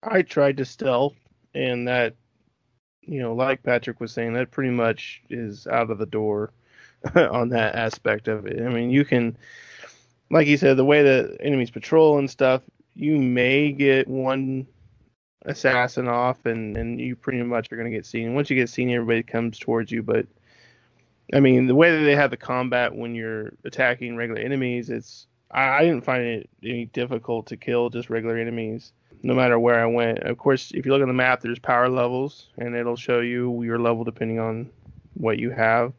[0.03, 1.15] I tried to stealth
[1.53, 2.15] and that
[3.07, 6.51] you know, like Patrick was saying, that pretty much is out of the door
[7.15, 8.61] on that aspect of it.
[8.61, 9.37] I mean, you can,
[10.31, 12.63] like you said, the way that enemies patrol and stuff,
[12.95, 14.65] you may get one
[15.45, 18.33] assassin off, and and you pretty much are going to get seen.
[18.33, 20.01] Once you get seen, everybody comes towards you.
[20.01, 20.25] But
[21.33, 25.27] I mean, the way that they have the combat when you're attacking regular enemies, it's
[25.51, 28.91] I, I didn't find it any difficult to kill just regular enemies
[29.25, 30.19] no matter where I went.
[30.19, 33.63] Of course, if you look on the map, there's power levels, and it'll show you
[33.63, 34.69] your level depending on
[35.15, 35.93] what you have.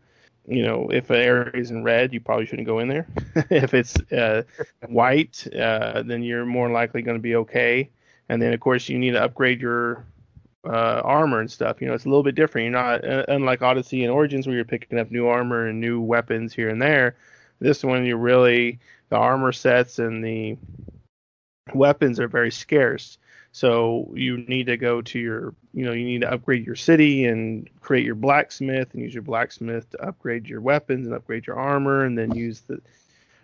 [0.47, 3.09] You know, if an area is in red, you probably shouldn't go in there.
[3.51, 4.45] if it's uh,
[4.87, 7.91] white, uh, then you're more likely going to be okay.
[8.29, 10.07] And then, of course, you need to upgrade your
[10.67, 11.81] uh, armor and stuff.
[11.81, 12.64] You know, it's a little bit different.
[12.64, 16.53] You're not unlike Odyssey and Origins, where you're picking up new armor and new weapons
[16.53, 17.17] here and there.
[17.59, 20.57] This one, you really the armor sets and the
[21.75, 23.19] weapons are very scarce.
[23.53, 27.25] So you need to go to your, you know, you need to upgrade your city
[27.25, 31.57] and create your blacksmith and use your blacksmith to upgrade your weapons and upgrade your
[31.57, 32.81] armor and then use the,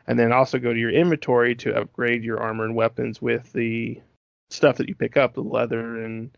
[0.07, 4.01] and then also go to your inventory to upgrade your armor and weapons with the
[4.51, 6.31] stuff that you pick up, the leather and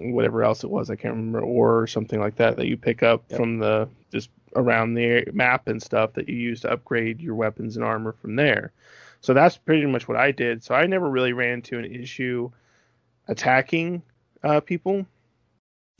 [0.00, 0.90] whatever else it was.
[0.90, 3.38] I can't remember, or something like that that you pick up yep.
[3.38, 7.76] from the just around the map and stuff that you use to upgrade your weapons
[7.76, 8.72] and armor from there.
[9.20, 10.64] So that's pretty much what I did.
[10.64, 12.50] So I never really ran into an issue
[13.28, 14.02] attacking
[14.42, 15.06] uh, people.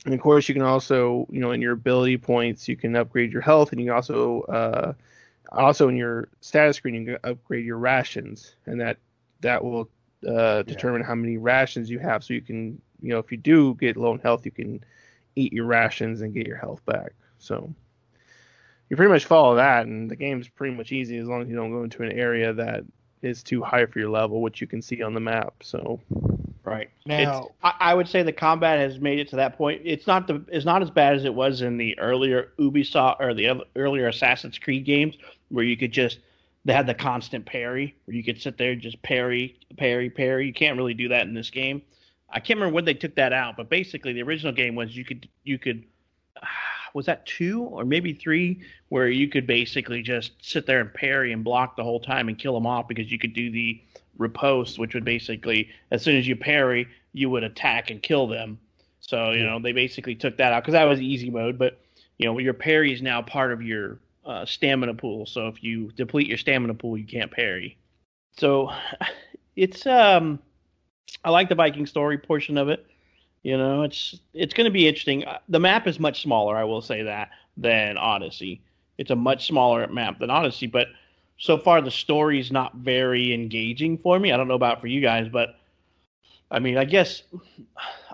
[0.05, 3.31] And of course, you can also, you know, in your ability points, you can upgrade
[3.31, 4.93] your health, and you can also, uh,
[5.51, 8.97] also in your status screen, you can upgrade your rations, and that
[9.39, 9.89] that will
[10.27, 11.07] uh, determine yeah.
[11.07, 12.23] how many rations you have.
[12.23, 14.83] So you can, you know, if you do get low in health, you can
[15.35, 17.11] eat your rations and get your health back.
[17.37, 17.73] So
[18.89, 21.55] you pretty much follow that, and the game's pretty much easy as long as you
[21.55, 22.83] don't go into an area that
[23.21, 25.53] is too high for your level, which you can see on the map.
[25.61, 25.99] So
[26.63, 26.89] Right.
[27.05, 29.81] Now- I, I would say the combat has made it to that point.
[29.83, 33.33] It's not the it's not as bad as it was in the earlier Ubisoft or
[33.33, 35.17] the other, earlier Assassin's Creed games
[35.49, 36.19] where you could just
[36.65, 40.47] they had the constant parry where you could sit there and just parry, parry, parry.
[40.47, 41.81] You can't really do that in this game.
[42.33, 45.05] I can't remember when they took that out, but basically the original game was you
[45.05, 45.83] could you could
[46.93, 51.31] was that two or maybe three where you could basically just sit there and parry
[51.31, 53.81] and block the whole time and kill them off because you could do the
[54.17, 58.59] riposte, which would basically as soon as you parry, you would attack and kill them.
[58.99, 61.79] So you know they basically took that out because that was easy mode, but
[62.17, 65.27] you know your parry is now part of your uh, stamina pool.
[65.27, 67.77] So if you deplete your stamina pool, you can't parry.
[68.37, 68.71] So
[69.55, 70.39] it's um,
[71.23, 72.85] I like the Viking story portion of it.
[73.43, 75.25] You know, it's it's going to be interesting.
[75.25, 78.61] Uh, The map is much smaller, I will say that, than Odyssey.
[78.97, 80.87] It's a much smaller map than Odyssey, but
[81.37, 84.31] so far the story is not very engaging for me.
[84.31, 85.55] I don't know about for you guys, but
[86.51, 87.23] I mean, I guess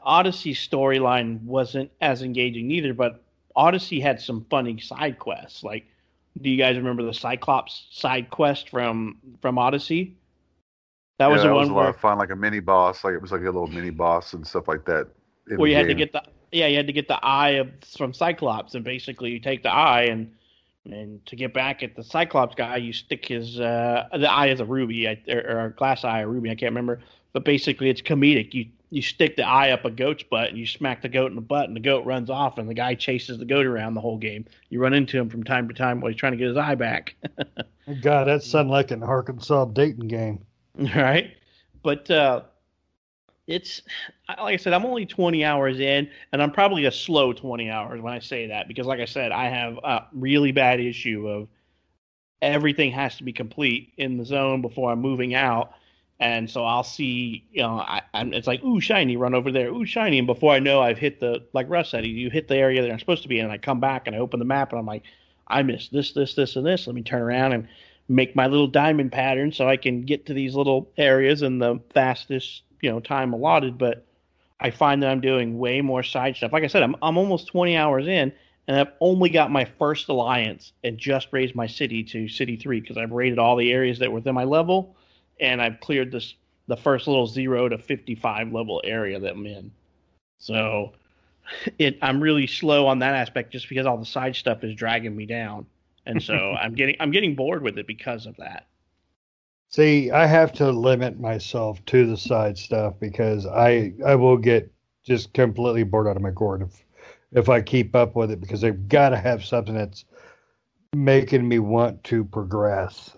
[0.04, 3.22] Odyssey's storyline wasn't as engaging either, but
[3.56, 5.64] Odyssey had some funny side quests.
[5.64, 5.86] Like,
[6.42, 10.16] do you guys remember the Cyclops side quest from from Odyssey?
[11.20, 13.04] That was yeah, the one was a where lot of fun, like a mini boss.
[13.04, 15.08] Like it was like a little mini boss and stuff like that.
[15.50, 17.52] in where the you had to get the yeah you had to get the eye
[17.52, 20.34] of from Cyclops and basically you take the eye and
[20.86, 24.62] and to get back at the Cyclops guy you stick his uh the eye is
[24.62, 27.02] a ruby or, or a glass eye or ruby I can't remember
[27.34, 30.66] but basically it's comedic you you stick the eye up a goat's butt and you
[30.66, 33.38] smack the goat in the butt and the goat runs off and the guy chases
[33.38, 36.10] the goat around the whole game you run into him from time to time while
[36.10, 37.16] he's trying to get his eye back
[38.02, 40.46] God, that sounded like an Arkansas Dayton game.
[40.96, 41.36] right?
[41.84, 42.42] But uh,
[43.48, 43.82] it's
[44.28, 48.02] like I said, I'm only 20 hours in, and I'm probably a slow 20 hours
[48.02, 51.48] when I say that because, like I said, I have a really bad issue of
[52.42, 55.74] everything has to be complete in the zone before I'm moving out.
[56.22, 59.70] And so I'll see, you know, I, I'm, it's like, ooh, shiny, run over there,
[59.70, 60.18] ooh, shiny.
[60.18, 62.92] And before I know, I've hit the, like Russ said, you hit the area that
[62.92, 63.46] I'm supposed to be in.
[63.46, 65.04] And I come back and I open the map and I'm like,
[65.48, 66.88] I missed this, this, this, and this.
[66.88, 67.68] Let me turn around and
[68.10, 71.80] make my little diamond pattern so I can get to these little areas in the
[71.94, 73.78] fastest, you know, time allotted.
[73.78, 74.06] But
[74.60, 76.52] I find that I'm doing way more side stuff.
[76.52, 78.34] Like I said, I'm I'm almost 20 hours in,
[78.68, 82.82] and I've only got my first alliance and just raised my city to city three
[82.82, 84.96] because I've raided all the areas that were within my level,
[85.40, 86.34] and I've cleared this
[86.68, 89.72] the first little zero to 55 level area that I'm in.
[90.40, 90.94] So
[91.78, 95.16] it I'm really slow on that aspect just because all the side stuff is dragging
[95.16, 95.68] me down.
[96.10, 98.68] And so I'm getting I'm getting bored with it because of that.
[99.70, 104.72] See, I have to limit myself to the side stuff because I I will get
[105.06, 106.86] just completely bored out of my gourd if
[107.32, 110.04] if I keep up with it because they've got to have something that's
[110.96, 113.16] making me want to progress.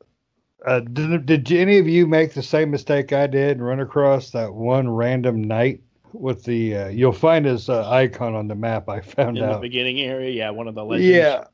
[0.65, 4.31] Uh, did, did any of you make the same mistake I did and run across
[4.31, 5.81] that one random knight
[6.13, 6.75] with the?
[6.75, 8.89] Uh, you'll find his uh, icon on the map.
[8.89, 9.61] I found In the out.
[9.61, 11.07] beginning area, yeah, one of the legends.
[11.07, 11.45] Yeah,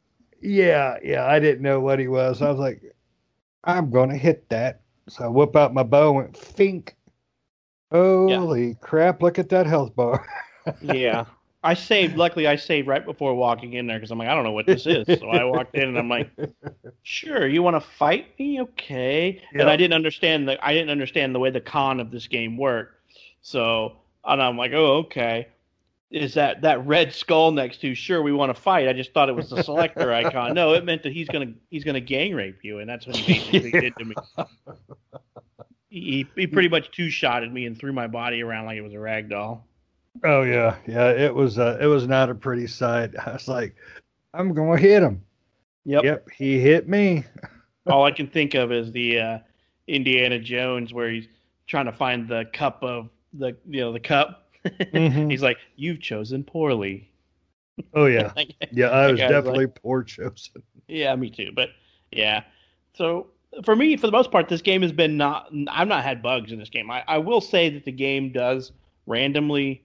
[0.42, 1.26] yeah, yeah.
[1.26, 2.42] I didn't know what he was.
[2.42, 2.82] I was like,
[3.64, 4.82] I'm gonna hit that.
[5.10, 6.96] So I whip out my bow and went fink.
[7.92, 9.22] Holy crap!
[9.22, 10.26] Look at that health bar.
[10.82, 11.26] yeah.
[11.64, 12.16] I saved.
[12.16, 14.68] Luckily, I saved right before walking in there because I'm like, I don't know what
[14.68, 15.06] this is.
[15.20, 16.30] So I walked in and I'm like,
[17.04, 18.62] sure, you want to fight me?
[18.62, 19.42] Okay.
[19.54, 22.58] And I didn't understand the I didn't understand the way the con of this game
[22.58, 22.96] worked.
[23.42, 25.48] So and I'm like, oh, okay.
[26.10, 27.94] Is that that red skull next to?
[27.94, 28.88] Sure, we want to fight.
[28.88, 30.54] I just thought it was the selector icon.
[30.54, 33.34] No, it meant that he's gonna he's gonna gang rape you, and that's what he
[33.34, 34.16] basically did to me.
[35.90, 38.94] He he pretty much two shotted me and threw my body around like it was
[38.94, 39.66] a rag doll.
[40.24, 41.10] oh yeah, yeah.
[41.12, 43.12] It was uh, it was not a pretty sight.
[43.26, 43.76] I was like,
[44.34, 45.24] I'm gonna hit him.
[45.86, 46.04] Yep.
[46.04, 47.24] Yep, he hit me.
[47.88, 49.40] All I can think of is the uh,
[49.88, 51.28] Indiana Jones where he's
[51.68, 54.47] trying to find the cup of the you know the cup.
[54.66, 55.30] Mhm.
[55.32, 57.10] he's like, "You've chosen poorly."
[57.94, 58.88] Oh yeah, Like, yeah.
[58.88, 60.64] I was definitely poor chosen.
[60.88, 61.52] yeah, me too.
[61.56, 61.70] But
[62.12, 62.44] yeah,
[62.94, 63.28] so
[63.64, 65.52] for me, for the most part, this game has been not.
[65.70, 66.90] I've not had bugs in this game.
[66.92, 68.72] I, I will say that the game does
[69.06, 69.84] randomly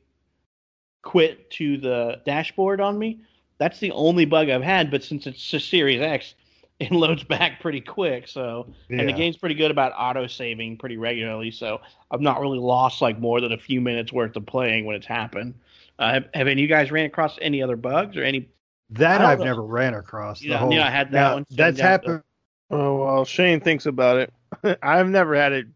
[1.02, 3.20] quit to the dashboard on me.
[3.58, 4.90] That's the only bug I've had.
[4.90, 6.34] But since it's a Series X,
[6.90, 8.28] it loads back pretty quick.
[8.28, 11.50] So and the game's pretty good about auto saving pretty regularly.
[11.50, 11.80] So
[12.10, 15.06] I've not really lost like more than a few minutes worth of playing when it's
[15.06, 15.54] happened.
[15.98, 18.48] Uh, have, have any of you guys ran across any other bugs or any?
[18.90, 19.44] That I don't I've know.
[19.44, 20.40] never ran across.
[20.40, 21.46] The Yeah, whole, yeah, I had that now, one.
[21.50, 22.22] That's Send out happened.
[22.70, 24.78] Oh well, Shane thinks about it.
[24.82, 25.66] I've never had it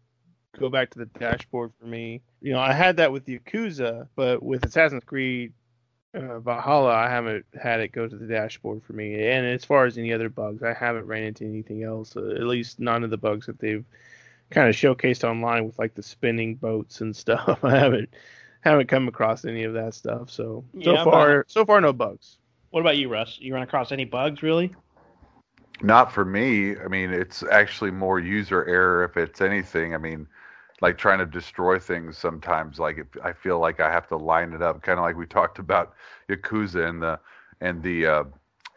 [0.59, 2.21] go back to the dashboard for me.
[2.41, 5.53] You know, I had that with Yakuza, but with Assassin's Creed,
[6.17, 9.27] uh, Valhalla, I haven't had it go to the dashboard for me.
[9.27, 12.15] And as far as any other bugs, I haven't ran into anything else.
[12.17, 13.85] Uh, at least none of the bugs that they've
[14.51, 17.63] kind of showcased online with like the spinning boats and stuff.
[17.63, 18.09] I haven't
[18.61, 20.31] haven't come across any of that stuff.
[20.31, 22.37] So so Yeah, far so far no bugs.
[22.69, 23.37] What about you, Russ?
[23.41, 24.75] You run across any bugs really?
[25.81, 26.77] Not for me.
[26.77, 29.93] I mean, it's actually more user error if it's anything.
[29.93, 30.27] I mean,
[30.81, 32.79] like trying to destroy things sometimes.
[32.79, 35.25] Like if I feel like I have to line it up, kind of like we
[35.25, 35.93] talked about
[36.29, 37.19] Yakuza and the
[37.61, 38.23] and the uh,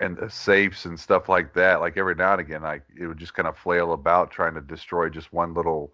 [0.00, 1.80] and the safes and stuff like that.
[1.80, 4.60] Like every now and again, I it would just kind of flail about trying to
[4.60, 5.92] destroy just one little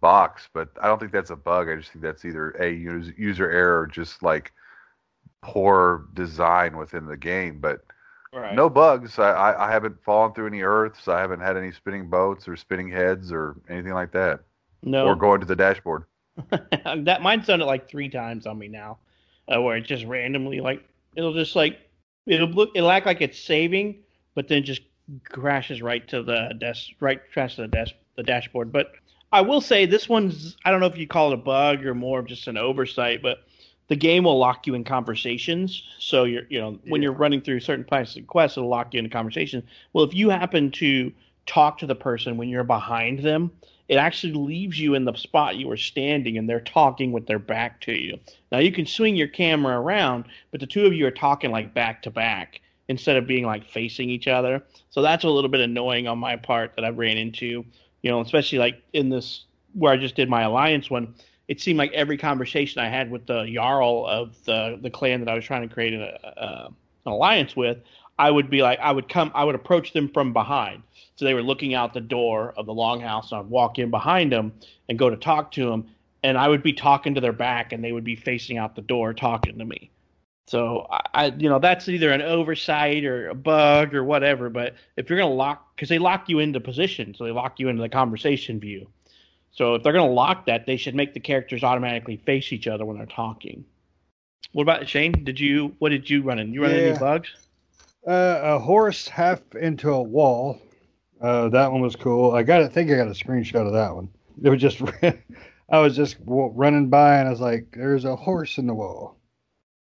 [0.00, 0.48] box.
[0.52, 1.68] But I don't think that's a bug.
[1.68, 4.52] I just think that's either a user, error or just like
[5.42, 7.60] poor design within the game.
[7.60, 7.84] But
[8.32, 8.54] Right.
[8.54, 9.18] no bugs.
[9.18, 11.08] I, I haven't fallen through any earths.
[11.08, 14.40] I haven't had any spinning boats or spinning heads or anything like that.
[14.84, 15.06] No.
[15.06, 16.04] Or going to the dashboard.
[16.50, 18.98] that mine's done it like three times on me now,
[19.48, 20.82] uh, where it just randomly like
[21.16, 21.78] it'll just like
[22.26, 23.96] it'll look it'll act like it's saving,
[24.34, 24.82] but then just
[25.24, 28.72] crashes right to the desk right crashes to the desk the dashboard.
[28.72, 28.92] But
[29.32, 31.94] I will say this one's I don't know if you call it a bug or
[31.94, 33.38] more of just an oversight, but
[33.88, 35.82] the game will lock you in conversations.
[36.00, 37.06] So you're you know when Yeah.
[37.06, 39.62] you're running through certain types of quests, it'll lock you into conversation.
[39.92, 41.12] Well, if you happen to
[41.46, 43.50] talk to the person when you're behind them,
[43.88, 47.38] it actually leaves you in the spot you were standing and they're talking with their
[47.38, 48.18] back to you.
[48.50, 51.74] Now you can swing your camera around, but the two of you are talking like
[51.74, 54.62] back to back instead of being like facing each other.
[54.90, 57.64] So that's a little bit annoying on my part that I ran into,
[58.02, 61.14] you know, especially like in this where I just did my alliance one.
[61.46, 65.28] It seemed like every conversation I had with the jarl of the the clan that
[65.28, 67.78] I was trying to create a, a, an alliance with,
[68.18, 70.82] I would be like I would come I would approach them from behind.
[71.16, 74.32] So they were looking out the door of the longhouse, and I'd walk in behind
[74.32, 74.52] them
[74.88, 75.86] and go to talk to them,
[76.22, 78.82] and I would be talking to their back, and they would be facing out the
[78.82, 79.90] door talking to me.
[80.46, 84.50] So I, you know, that's either an oversight or a bug or whatever.
[84.50, 87.68] But if you're gonna lock, because they lock you into position, so they lock you
[87.68, 88.88] into the conversation view.
[89.52, 92.84] So if they're gonna lock that, they should make the characters automatically face each other
[92.84, 93.64] when they're talking.
[94.52, 95.24] What about Shane?
[95.24, 96.52] Did you what did you run in?
[96.52, 96.90] You run into Yeah.
[96.90, 97.30] any bugs?
[98.06, 100.60] Uh, a horse half into a wall.
[101.20, 102.32] Uh, that one was cool.
[102.32, 102.62] I got.
[102.62, 104.08] I think I got a screenshot of that one.
[104.42, 104.82] It was just.
[105.70, 109.16] I was just running by and I was like, "There's a horse in the wall."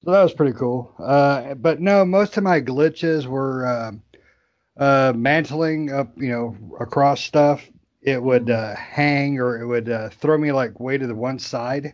[0.04, 0.94] So that was pretty cool.
[1.00, 3.92] Uh, but no, most of my glitches were uh,
[4.78, 7.66] uh, mantling up, you know, across stuff.
[8.02, 11.38] It would uh, hang or it would uh, throw me like way to the one
[11.38, 11.94] side.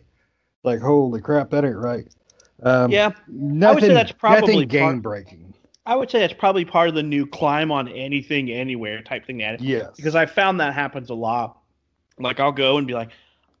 [0.62, 2.06] Like, holy crap, that ain't right.
[2.62, 3.64] Um, Yeah, nothing.
[3.64, 5.45] I would say that's probably game breaking.
[5.86, 9.38] I would say that's probably part of the new climb on anything anywhere type thing
[9.38, 9.90] that Yes.
[9.96, 11.58] because I found that happens a lot.
[12.18, 13.10] Like I'll go and be like,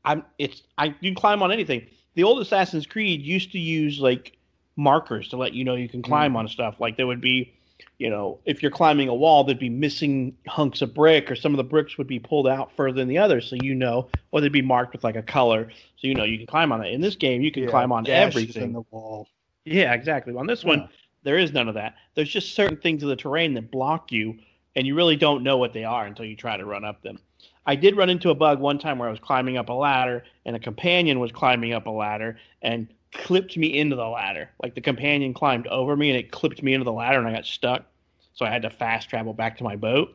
[0.04, 1.86] I'm it's I you can climb on anything.
[2.14, 4.36] The old Assassin's Creed used to use like
[4.76, 6.38] markers to let you know you can climb mm.
[6.38, 6.76] on stuff.
[6.80, 7.52] Like there would be,
[7.98, 11.52] you know, if you're climbing a wall, there'd be missing hunks of brick, or some
[11.52, 14.40] of the bricks would be pulled out further than the others, so you know, or
[14.40, 16.92] they'd be marked with like a color, so you know you can climb on it.
[16.92, 18.62] In this game, you can Yeah, climb on everything.
[18.62, 19.28] in the wall.
[19.64, 20.34] Yeah, exactly.
[20.34, 20.86] On this one, Yeah.
[21.26, 21.96] There is none of that.
[22.14, 24.38] There's just certain things of the terrain that block you,
[24.76, 27.18] and you really don't know what they are until you try to run up them.
[27.66, 30.22] I did run into a bug one time where I was climbing up a ladder,
[30.44, 34.50] and a companion was climbing up a ladder and clipped me into the ladder.
[34.62, 37.32] Like the companion climbed over me, and it clipped me into the ladder, and I
[37.32, 37.84] got stuck.
[38.32, 40.14] So I had to fast travel back to my boat.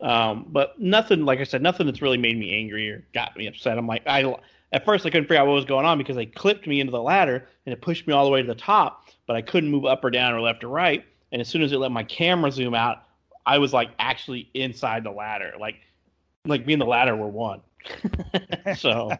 [0.00, 3.48] Um, but nothing, like I said, nothing that's really made me angry or got me
[3.48, 3.78] upset.
[3.78, 4.36] I'm like, I
[4.72, 6.90] at first I couldn't figure out what was going on because they clipped me into
[6.90, 9.70] the ladder and it pushed me all the way to the top, but I couldn't
[9.70, 11.04] move up or down or left or right.
[11.32, 13.02] And as soon as it let my camera zoom out,
[13.44, 15.76] I was like actually inside the ladder, like
[16.44, 17.60] like me and the ladder were one.
[18.76, 19.10] so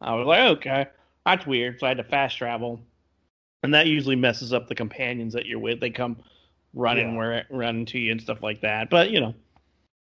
[0.00, 0.86] I was like, okay,
[1.26, 1.80] that's weird.
[1.80, 2.80] So I had to fast travel,
[3.62, 5.80] and that usually messes up the companions that you're with.
[5.80, 6.16] They come
[6.74, 7.16] running Yeah.
[7.18, 8.90] where running to you and stuff like that.
[8.90, 9.34] But you know,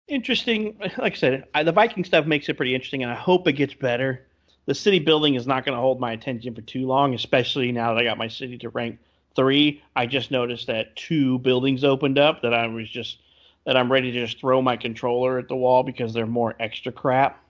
[0.08, 0.78] interesting.
[0.98, 3.54] Like I said, I, the Viking stuff makes it pretty interesting, and I hope it
[3.54, 4.26] gets better.
[4.66, 7.94] The city building is not going to hold my attention for too long, especially now
[7.94, 9.00] that I got my city to rank
[9.36, 9.82] three.
[9.96, 13.18] I just noticed that two buildings opened up that I was just
[13.66, 16.92] that I'm ready to just throw my controller at the wall because they're more extra
[16.92, 17.44] crap.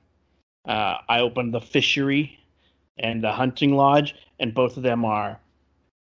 [0.68, 2.40] Uh, I opened the fishery
[2.98, 5.40] and the hunting lodge, and both of them are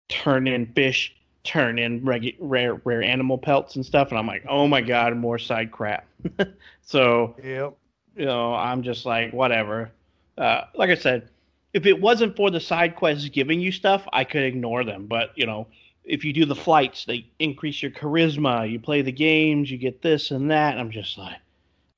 [0.08, 4.10] turn in fish, turn in regu- rare rare animal pelts and stuff.
[4.10, 6.06] And I'm like, oh my god, more side crap.
[6.82, 7.76] so Yep.
[8.16, 9.90] you know, I'm just like, whatever.
[10.36, 11.30] Uh, like I said,
[11.72, 15.06] if it wasn't for the side quests giving you stuff, I could ignore them.
[15.06, 15.66] But you know,
[16.04, 18.70] if you do the flights, they increase your charisma.
[18.70, 20.72] You play the games, you get this and that.
[20.72, 21.36] And I'm just like,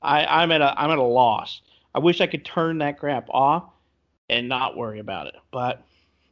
[0.03, 1.61] I, I'm at a I'm at a loss.
[1.95, 3.65] I wish I could turn that crap off
[4.29, 5.85] and not worry about it, but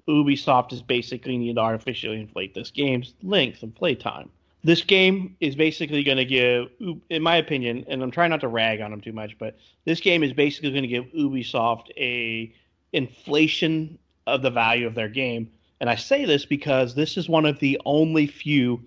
[0.09, 4.31] Ubisoft is basically need to artificially inflate this game's length and playtime.
[4.67, 6.67] This game is basically going to give,
[7.09, 10.01] in my opinion, and I'm trying not to rag on them too much, but this
[10.01, 12.53] game is basically going to give Ubisoft a
[12.93, 13.97] inflation
[14.27, 15.53] of the value of their game.
[15.79, 18.83] And I say this because this is one of the only few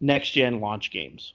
[0.00, 1.34] next gen launch games.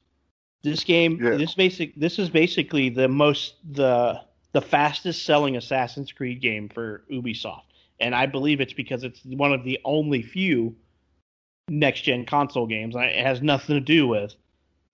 [0.63, 1.37] This game, yeah.
[1.37, 4.19] this basic, this is basically the most the
[4.53, 7.65] the fastest selling Assassin's Creed game for Ubisoft,
[7.99, 10.75] and I believe it's because it's one of the only few
[11.69, 12.95] next gen console games.
[12.95, 14.35] It has nothing to do with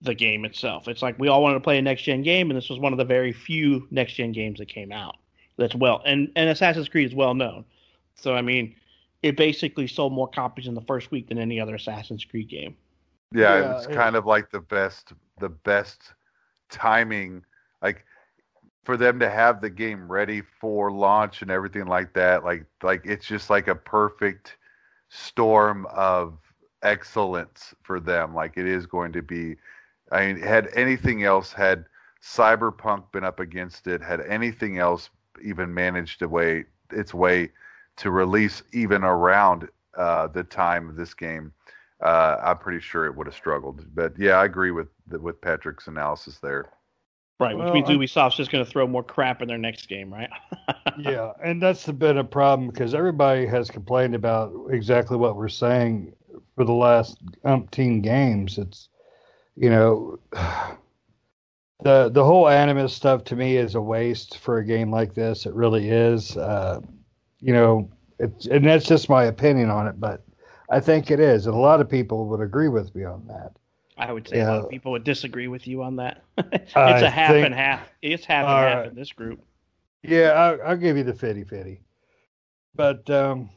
[0.00, 0.88] the game itself.
[0.88, 2.92] It's like we all wanted to play a next gen game, and this was one
[2.92, 5.16] of the very few next gen games that came out.
[5.56, 7.64] That's well, and and Assassin's Creed is well known.
[8.14, 8.74] So I mean,
[9.22, 12.76] it basically sold more copies in the first week than any other Assassin's Creed game.
[13.32, 16.14] Yeah, yeah it's it, kind of like the best the best
[16.70, 17.44] timing
[17.82, 18.04] like
[18.84, 23.02] for them to have the game ready for launch and everything like that like like
[23.04, 24.56] it's just like a perfect
[25.10, 26.38] storm of
[26.82, 29.56] excellence for them like it is going to be
[30.10, 31.84] i mean had anything else had
[32.22, 35.10] cyberpunk been up against it had anything else
[35.42, 37.50] even managed to way its way
[37.96, 41.52] to release even around uh, the time of this game
[42.02, 43.84] uh, I'm pretty sure it would have struggled.
[43.94, 46.70] But yeah, I agree with with Patrick's analysis there.
[47.40, 50.12] Right, which well, means Ubisoft's just going to throw more crap in their next game,
[50.12, 50.30] right?
[50.98, 56.12] yeah, and that's been a problem because everybody has complained about exactly what we're saying
[56.54, 58.58] for the last umpteen games.
[58.58, 58.88] It's
[59.56, 60.18] you know
[61.82, 65.46] the the whole animus stuff to me is a waste for a game like this.
[65.46, 66.36] It really is.
[66.36, 66.80] Uh,
[67.40, 70.22] you know, it's and that's just my opinion on it, but
[70.70, 73.52] I think it is, and a lot of people would agree with me on that.
[73.98, 74.50] I would say yeah.
[74.50, 76.22] a lot of people would disagree with you on that.
[76.38, 77.86] it's I a half think, and half.
[78.00, 78.76] It's half and right.
[78.76, 79.44] half in this group.
[80.02, 81.80] Yeah, I'll, I'll give you the 50 50.
[82.74, 83.50] But um,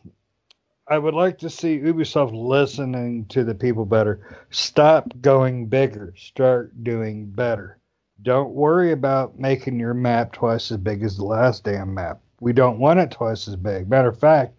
[0.87, 4.37] I would like to see Ubisoft listening to the people better.
[4.51, 6.13] Stop going bigger.
[6.15, 7.79] Start doing better.
[8.21, 12.21] Don't worry about making your map twice as big as the last damn map.
[12.39, 13.89] We don't want it twice as big.
[13.89, 14.53] Matter of fact,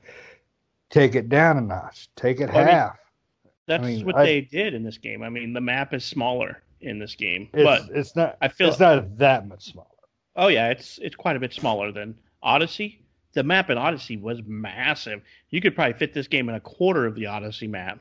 [0.91, 2.91] take it down a notch, take it well, half.
[2.91, 5.23] I mean, that's I mean, what I, they did in this game.
[5.23, 8.37] I mean, the map is smaller in this game, it's, but it's not.
[8.41, 9.89] I feel it's not that much smaller.
[10.35, 13.01] Oh yeah, it's it's quite a bit smaller than Odyssey.
[13.37, 15.21] The map in Odyssey was massive.
[15.51, 18.01] You could probably fit this game in a quarter of the Odyssey map.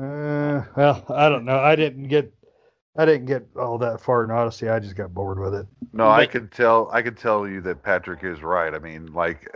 [0.00, 1.58] Uh, well, I don't know.
[1.58, 2.32] I didn't get
[2.98, 4.68] I didn't get all that far in Odyssey.
[4.68, 5.66] I just got bored with it.
[5.92, 6.90] No, but, I can tell.
[6.92, 8.74] I can tell you that Patrick is right.
[8.74, 9.48] I mean, like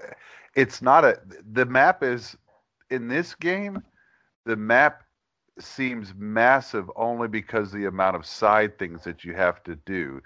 [0.55, 1.18] it's not a
[1.53, 2.37] the map is
[2.91, 3.83] in this game
[4.47, 5.03] the map
[5.59, 10.20] seems massive only because the amount of side things that you have to do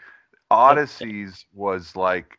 [0.51, 2.39] odysseys was like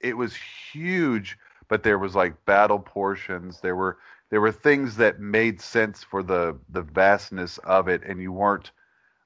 [0.00, 0.34] it was
[0.72, 1.38] huge
[1.68, 3.98] but there was like battle portions there were
[4.30, 8.70] there were things that made sense for the the vastness of it and you weren't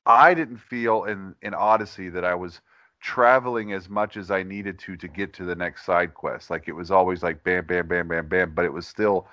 [0.07, 2.61] i didn't feel in in odyssey that i was
[3.01, 6.51] traveling as much as I needed to to get to the next side quest.
[6.51, 9.27] Like it was always like bam, bam, bam, bam, bam, but it was still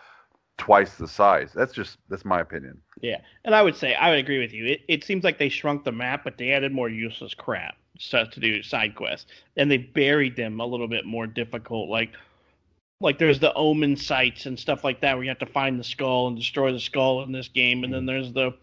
[0.57, 1.51] twice the size.
[1.53, 2.81] That's just that's my opinion.
[3.01, 4.65] Yeah, and I would say I would agree with you.
[4.65, 8.31] It it seems like they shrunk the map, but they added more useless crap stuff
[8.31, 11.89] to do side quests, and they buried them a little bit more difficult.
[11.89, 12.11] Like
[12.99, 15.83] like there's the omen sites and stuff like that where you have to find the
[15.83, 18.07] skull and destroy the skull in this game, and then mm-hmm.
[18.07, 18.53] there's the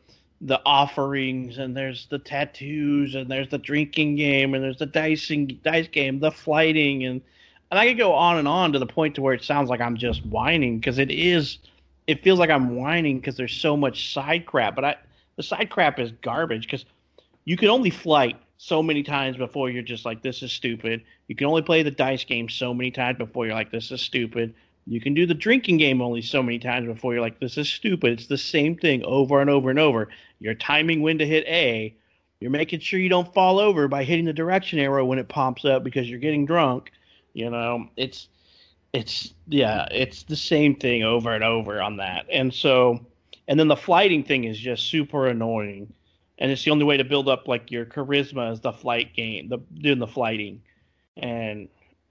[0.40, 5.58] the offerings and there's the tattoos and there's the drinking game and there's the dicing
[5.62, 7.04] dice game, the flyting.
[7.04, 7.22] And
[7.70, 9.80] and I could go on and on to the point to where it sounds like
[9.80, 11.58] I'm just whining because it is
[12.06, 14.96] it feels like I'm whining because there's so much side crap, but I
[15.36, 16.84] the side crap is garbage because
[17.44, 21.02] you can only flight so many times before you're just like this is stupid.
[21.28, 24.00] You can only play the dice game so many times before you're like this is
[24.00, 24.54] stupid.
[24.86, 27.68] You can do the drinking game only so many times before you're like, this is
[27.68, 28.12] stupid.
[28.12, 30.08] It's the same thing over and over and over.
[30.40, 31.94] You're timing when to hit A.
[32.40, 35.64] You're making sure you don't fall over by hitting the direction arrow when it pops
[35.64, 36.90] up because you're getting drunk.
[37.34, 38.28] You know, it's
[38.94, 42.26] it's yeah, it's the same thing over and over on that.
[42.32, 43.04] And so
[43.46, 45.92] and then the flyting thing is just super annoying.
[46.38, 49.48] And it's the only way to build up like your charisma is the flight game,
[49.48, 50.62] the doing the flyting.
[51.16, 51.68] And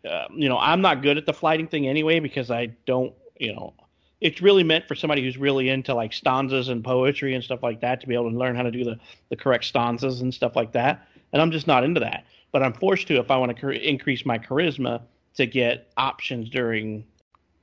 [0.10, 3.54] uh, you know, I'm not good at the flyting thing anyway because I don't, you
[3.54, 3.74] know,
[4.22, 7.82] it's really meant for somebody who's really into like stanzas and poetry and stuff like
[7.82, 8.98] that to be able to learn how to do the,
[9.30, 11.06] the correct stanzas and stuff like that.
[11.34, 12.26] And I'm just not into that.
[12.52, 15.02] But I'm forced to if I want to increase my charisma
[15.36, 17.04] to get options during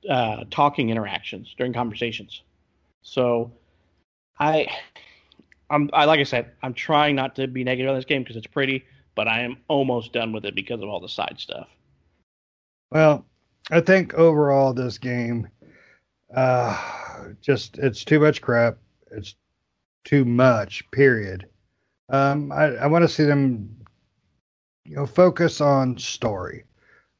[0.09, 2.41] uh, talking interactions, during conversations.
[3.01, 3.51] So
[4.39, 4.67] I,
[5.71, 8.35] I'm, I, like I said, I'm trying not to be negative on this game because
[8.35, 8.83] it's pretty,
[9.15, 11.67] but I am almost done with it because of all the side stuff.
[12.91, 13.25] Well,
[13.71, 15.47] I think overall this game,
[16.33, 16.77] Uh,
[17.41, 18.77] just it's too much crap.
[19.11, 19.35] It's
[20.05, 20.89] too much.
[20.91, 21.45] Period.
[22.07, 23.75] Um, I, I want to see them,
[24.85, 26.63] you know, focus on story.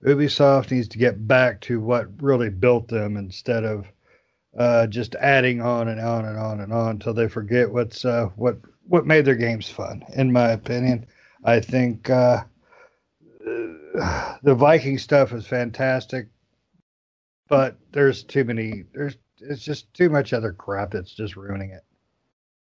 [0.05, 3.85] Ubisoft needs to get back to what really built them instead of
[4.57, 8.29] uh, just adding on and on and on and on until they forget what's uh,
[8.35, 10.03] what what made their games fun.
[10.15, 11.05] In my opinion,
[11.43, 12.43] I think uh,
[14.43, 16.27] the Viking stuff is fantastic,
[17.47, 18.83] but there's too many.
[18.93, 21.83] There's it's just too much other crap that's just ruining it.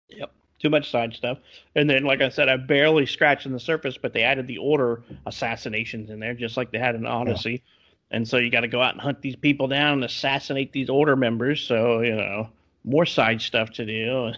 [0.10, 0.32] Yep.
[0.60, 1.40] Too much side stuff.
[1.76, 4.60] And then, like I said, I barely scratched on the surface, but they added the
[4.60, 7.64] order assassinations in there, just like they had in Odyssey.
[8.12, 10.90] And so you got to go out and hunt these people down and assassinate these
[10.90, 11.62] order members.
[11.62, 12.50] So, you know,
[12.84, 14.34] more side stuff to do.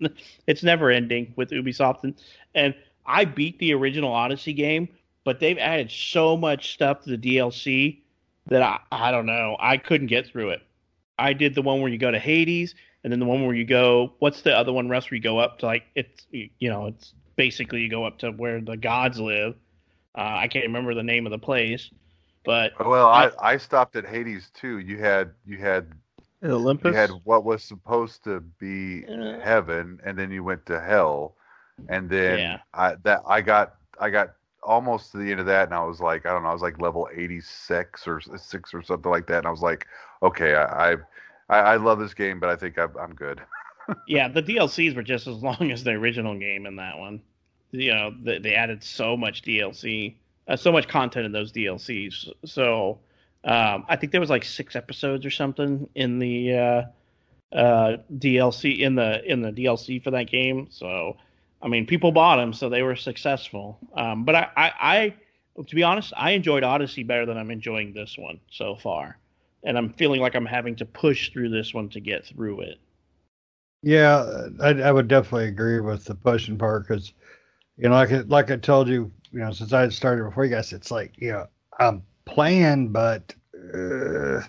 [0.46, 2.02] it's never ending with Ubisoft.
[2.02, 2.14] And,
[2.54, 2.74] and
[3.06, 4.88] I beat the original Odyssey game,
[5.24, 8.00] but they've added so much stuff to the DLC
[8.46, 9.56] that I, I don't know.
[9.60, 10.62] I couldn't get through it.
[11.18, 13.64] I did the one where you go to Hades, and then the one where you
[13.64, 14.14] go.
[14.18, 15.10] What's the other one, Russ?
[15.10, 18.30] Where you go up to like it's you know it's basically you go up to
[18.30, 19.54] where the gods live.
[20.14, 21.90] Uh, I can't remember the name of the place,
[22.46, 24.78] but well, I, I, I stopped at Hades too.
[24.78, 25.92] You had you had
[26.42, 26.92] Olympus.
[26.92, 31.34] You had what was supposed to be uh, heaven, and then you went to hell,
[31.88, 32.58] and then yeah.
[32.72, 36.00] I that I got I got almost to the end of that, and I was
[36.00, 39.26] like, I don't know, I was like level eighty six or six or something like
[39.26, 39.86] that, and I was like,
[40.22, 40.92] okay, I
[41.48, 43.40] I, I love this game, but I think I'm, I'm good.
[44.06, 47.20] yeah, the DLCs were just as long as the original game in that one.
[47.72, 50.14] You know, they, they added so much DLC,
[50.48, 52.28] uh, so much content in those DLCs.
[52.44, 52.98] So
[53.44, 56.82] um, I think there was like six episodes or something in the uh,
[57.56, 60.68] uh, DLC in the in the DLC for that game.
[60.70, 61.16] So
[61.62, 63.78] I mean, people bought them, so they were successful.
[63.96, 65.14] Um, but I, I, I,
[65.62, 69.18] to be honest, I enjoyed Odyssey better than I'm enjoying this one so far
[69.66, 72.78] and I'm feeling like I'm having to push through this one to get through it.
[73.82, 77.12] Yeah, I, I would definitely agree with the pushing part because,
[77.76, 80.72] you know, like like I told you, you know, since I started before you guys,
[80.72, 81.46] it's like you know
[81.78, 83.34] I'm playing, but
[83.74, 84.40] uh,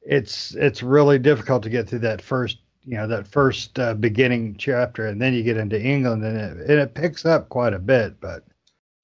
[0.00, 4.56] it's it's really difficult to get through that first you know that first uh, beginning
[4.56, 7.78] chapter, and then you get into England, and it and it picks up quite a
[7.78, 8.18] bit.
[8.22, 8.46] But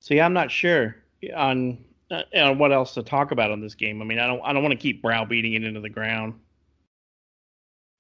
[0.01, 0.97] see, I'm not sure
[1.37, 1.77] on
[2.11, 4.01] uh, and what else to talk about on this game?
[4.01, 6.41] I mean, I don't I don't want to keep browbeating it into the ground.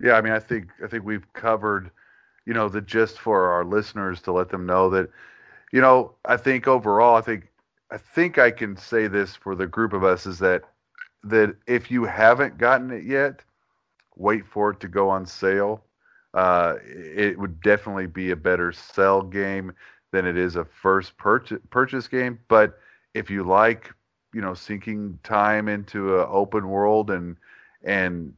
[0.02, 1.90] Yeah, I mean, I think I think we've covered,
[2.46, 5.10] you know, the gist for our listeners to let them know that,
[5.72, 7.48] you know, I think overall, I think
[7.90, 10.64] I think I can say this for the group of us is that
[11.24, 13.42] that if you haven't gotten it yet,
[14.16, 15.84] wait for it to go on sale.
[16.34, 19.72] Uh, it would definitely be a better sell game
[20.12, 22.38] than it is a first purchase purchase game.
[22.48, 22.78] But
[23.14, 23.90] if you like
[24.32, 27.36] you know sinking time into an open world and
[27.84, 28.32] and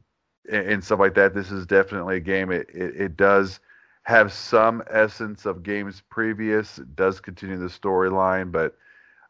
[0.51, 1.33] and stuff like that.
[1.33, 2.51] This is definitely a game.
[2.51, 3.59] It it, it does
[4.03, 6.79] have some essence of games previous.
[6.79, 8.75] It does continue the storyline, but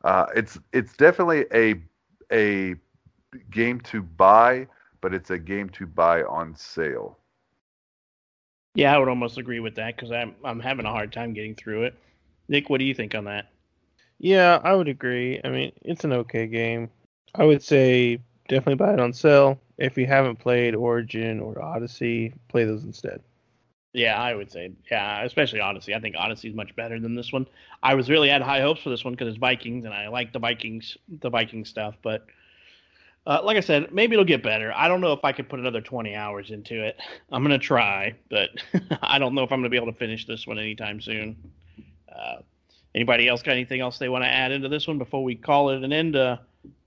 [0.04, 1.76] uh, it's it's definitely a
[2.32, 2.76] a
[3.52, 4.68] game to buy,
[5.02, 7.20] but it's a game to buy on sale.
[8.76, 11.56] Yeah, I would almost agree with that because I'm I'm having a hard time getting
[11.56, 11.96] through it.
[12.50, 13.48] Nick, what do you think on that?
[14.20, 15.40] Yeah, I would agree.
[15.44, 16.90] I mean, it's an okay game.
[17.36, 19.60] I would say definitely buy it on sale.
[19.78, 23.22] If you haven't played Origin or Odyssey, play those instead.
[23.94, 25.94] Yeah, I would say, yeah, especially Odyssey.
[25.94, 27.46] I think Odyssey is much better than this one.
[27.84, 30.34] I was really had high hopes for this one because it's Vikings, and I like
[30.34, 31.96] the Vikings, the Viking stuff.
[32.02, 32.26] But
[33.28, 34.74] uh, like I said, maybe it'll get better.
[34.76, 36.98] I don't know if I could put another 20 hours into it.
[37.32, 38.50] I'm gonna try, but
[39.04, 41.36] I don't know if I'm gonna be able to finish this one anytime soon.
[42.12, 42.38] Uh,
[42.96, 45.72] Anybody else got anything else they want to add into this one before we call
[45.72, 46.38] it an end uh,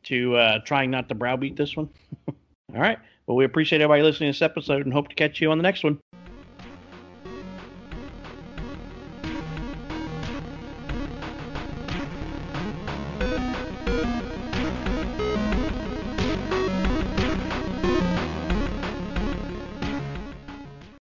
[0.04, 1.88] to uh, trying not to browbeat this one?
[2.28, 2.98] All right.
[3.26, 5.62] Well, we appreciate everybody listening to this episode and hope to catch you on the
[5.62, 5.98] next one.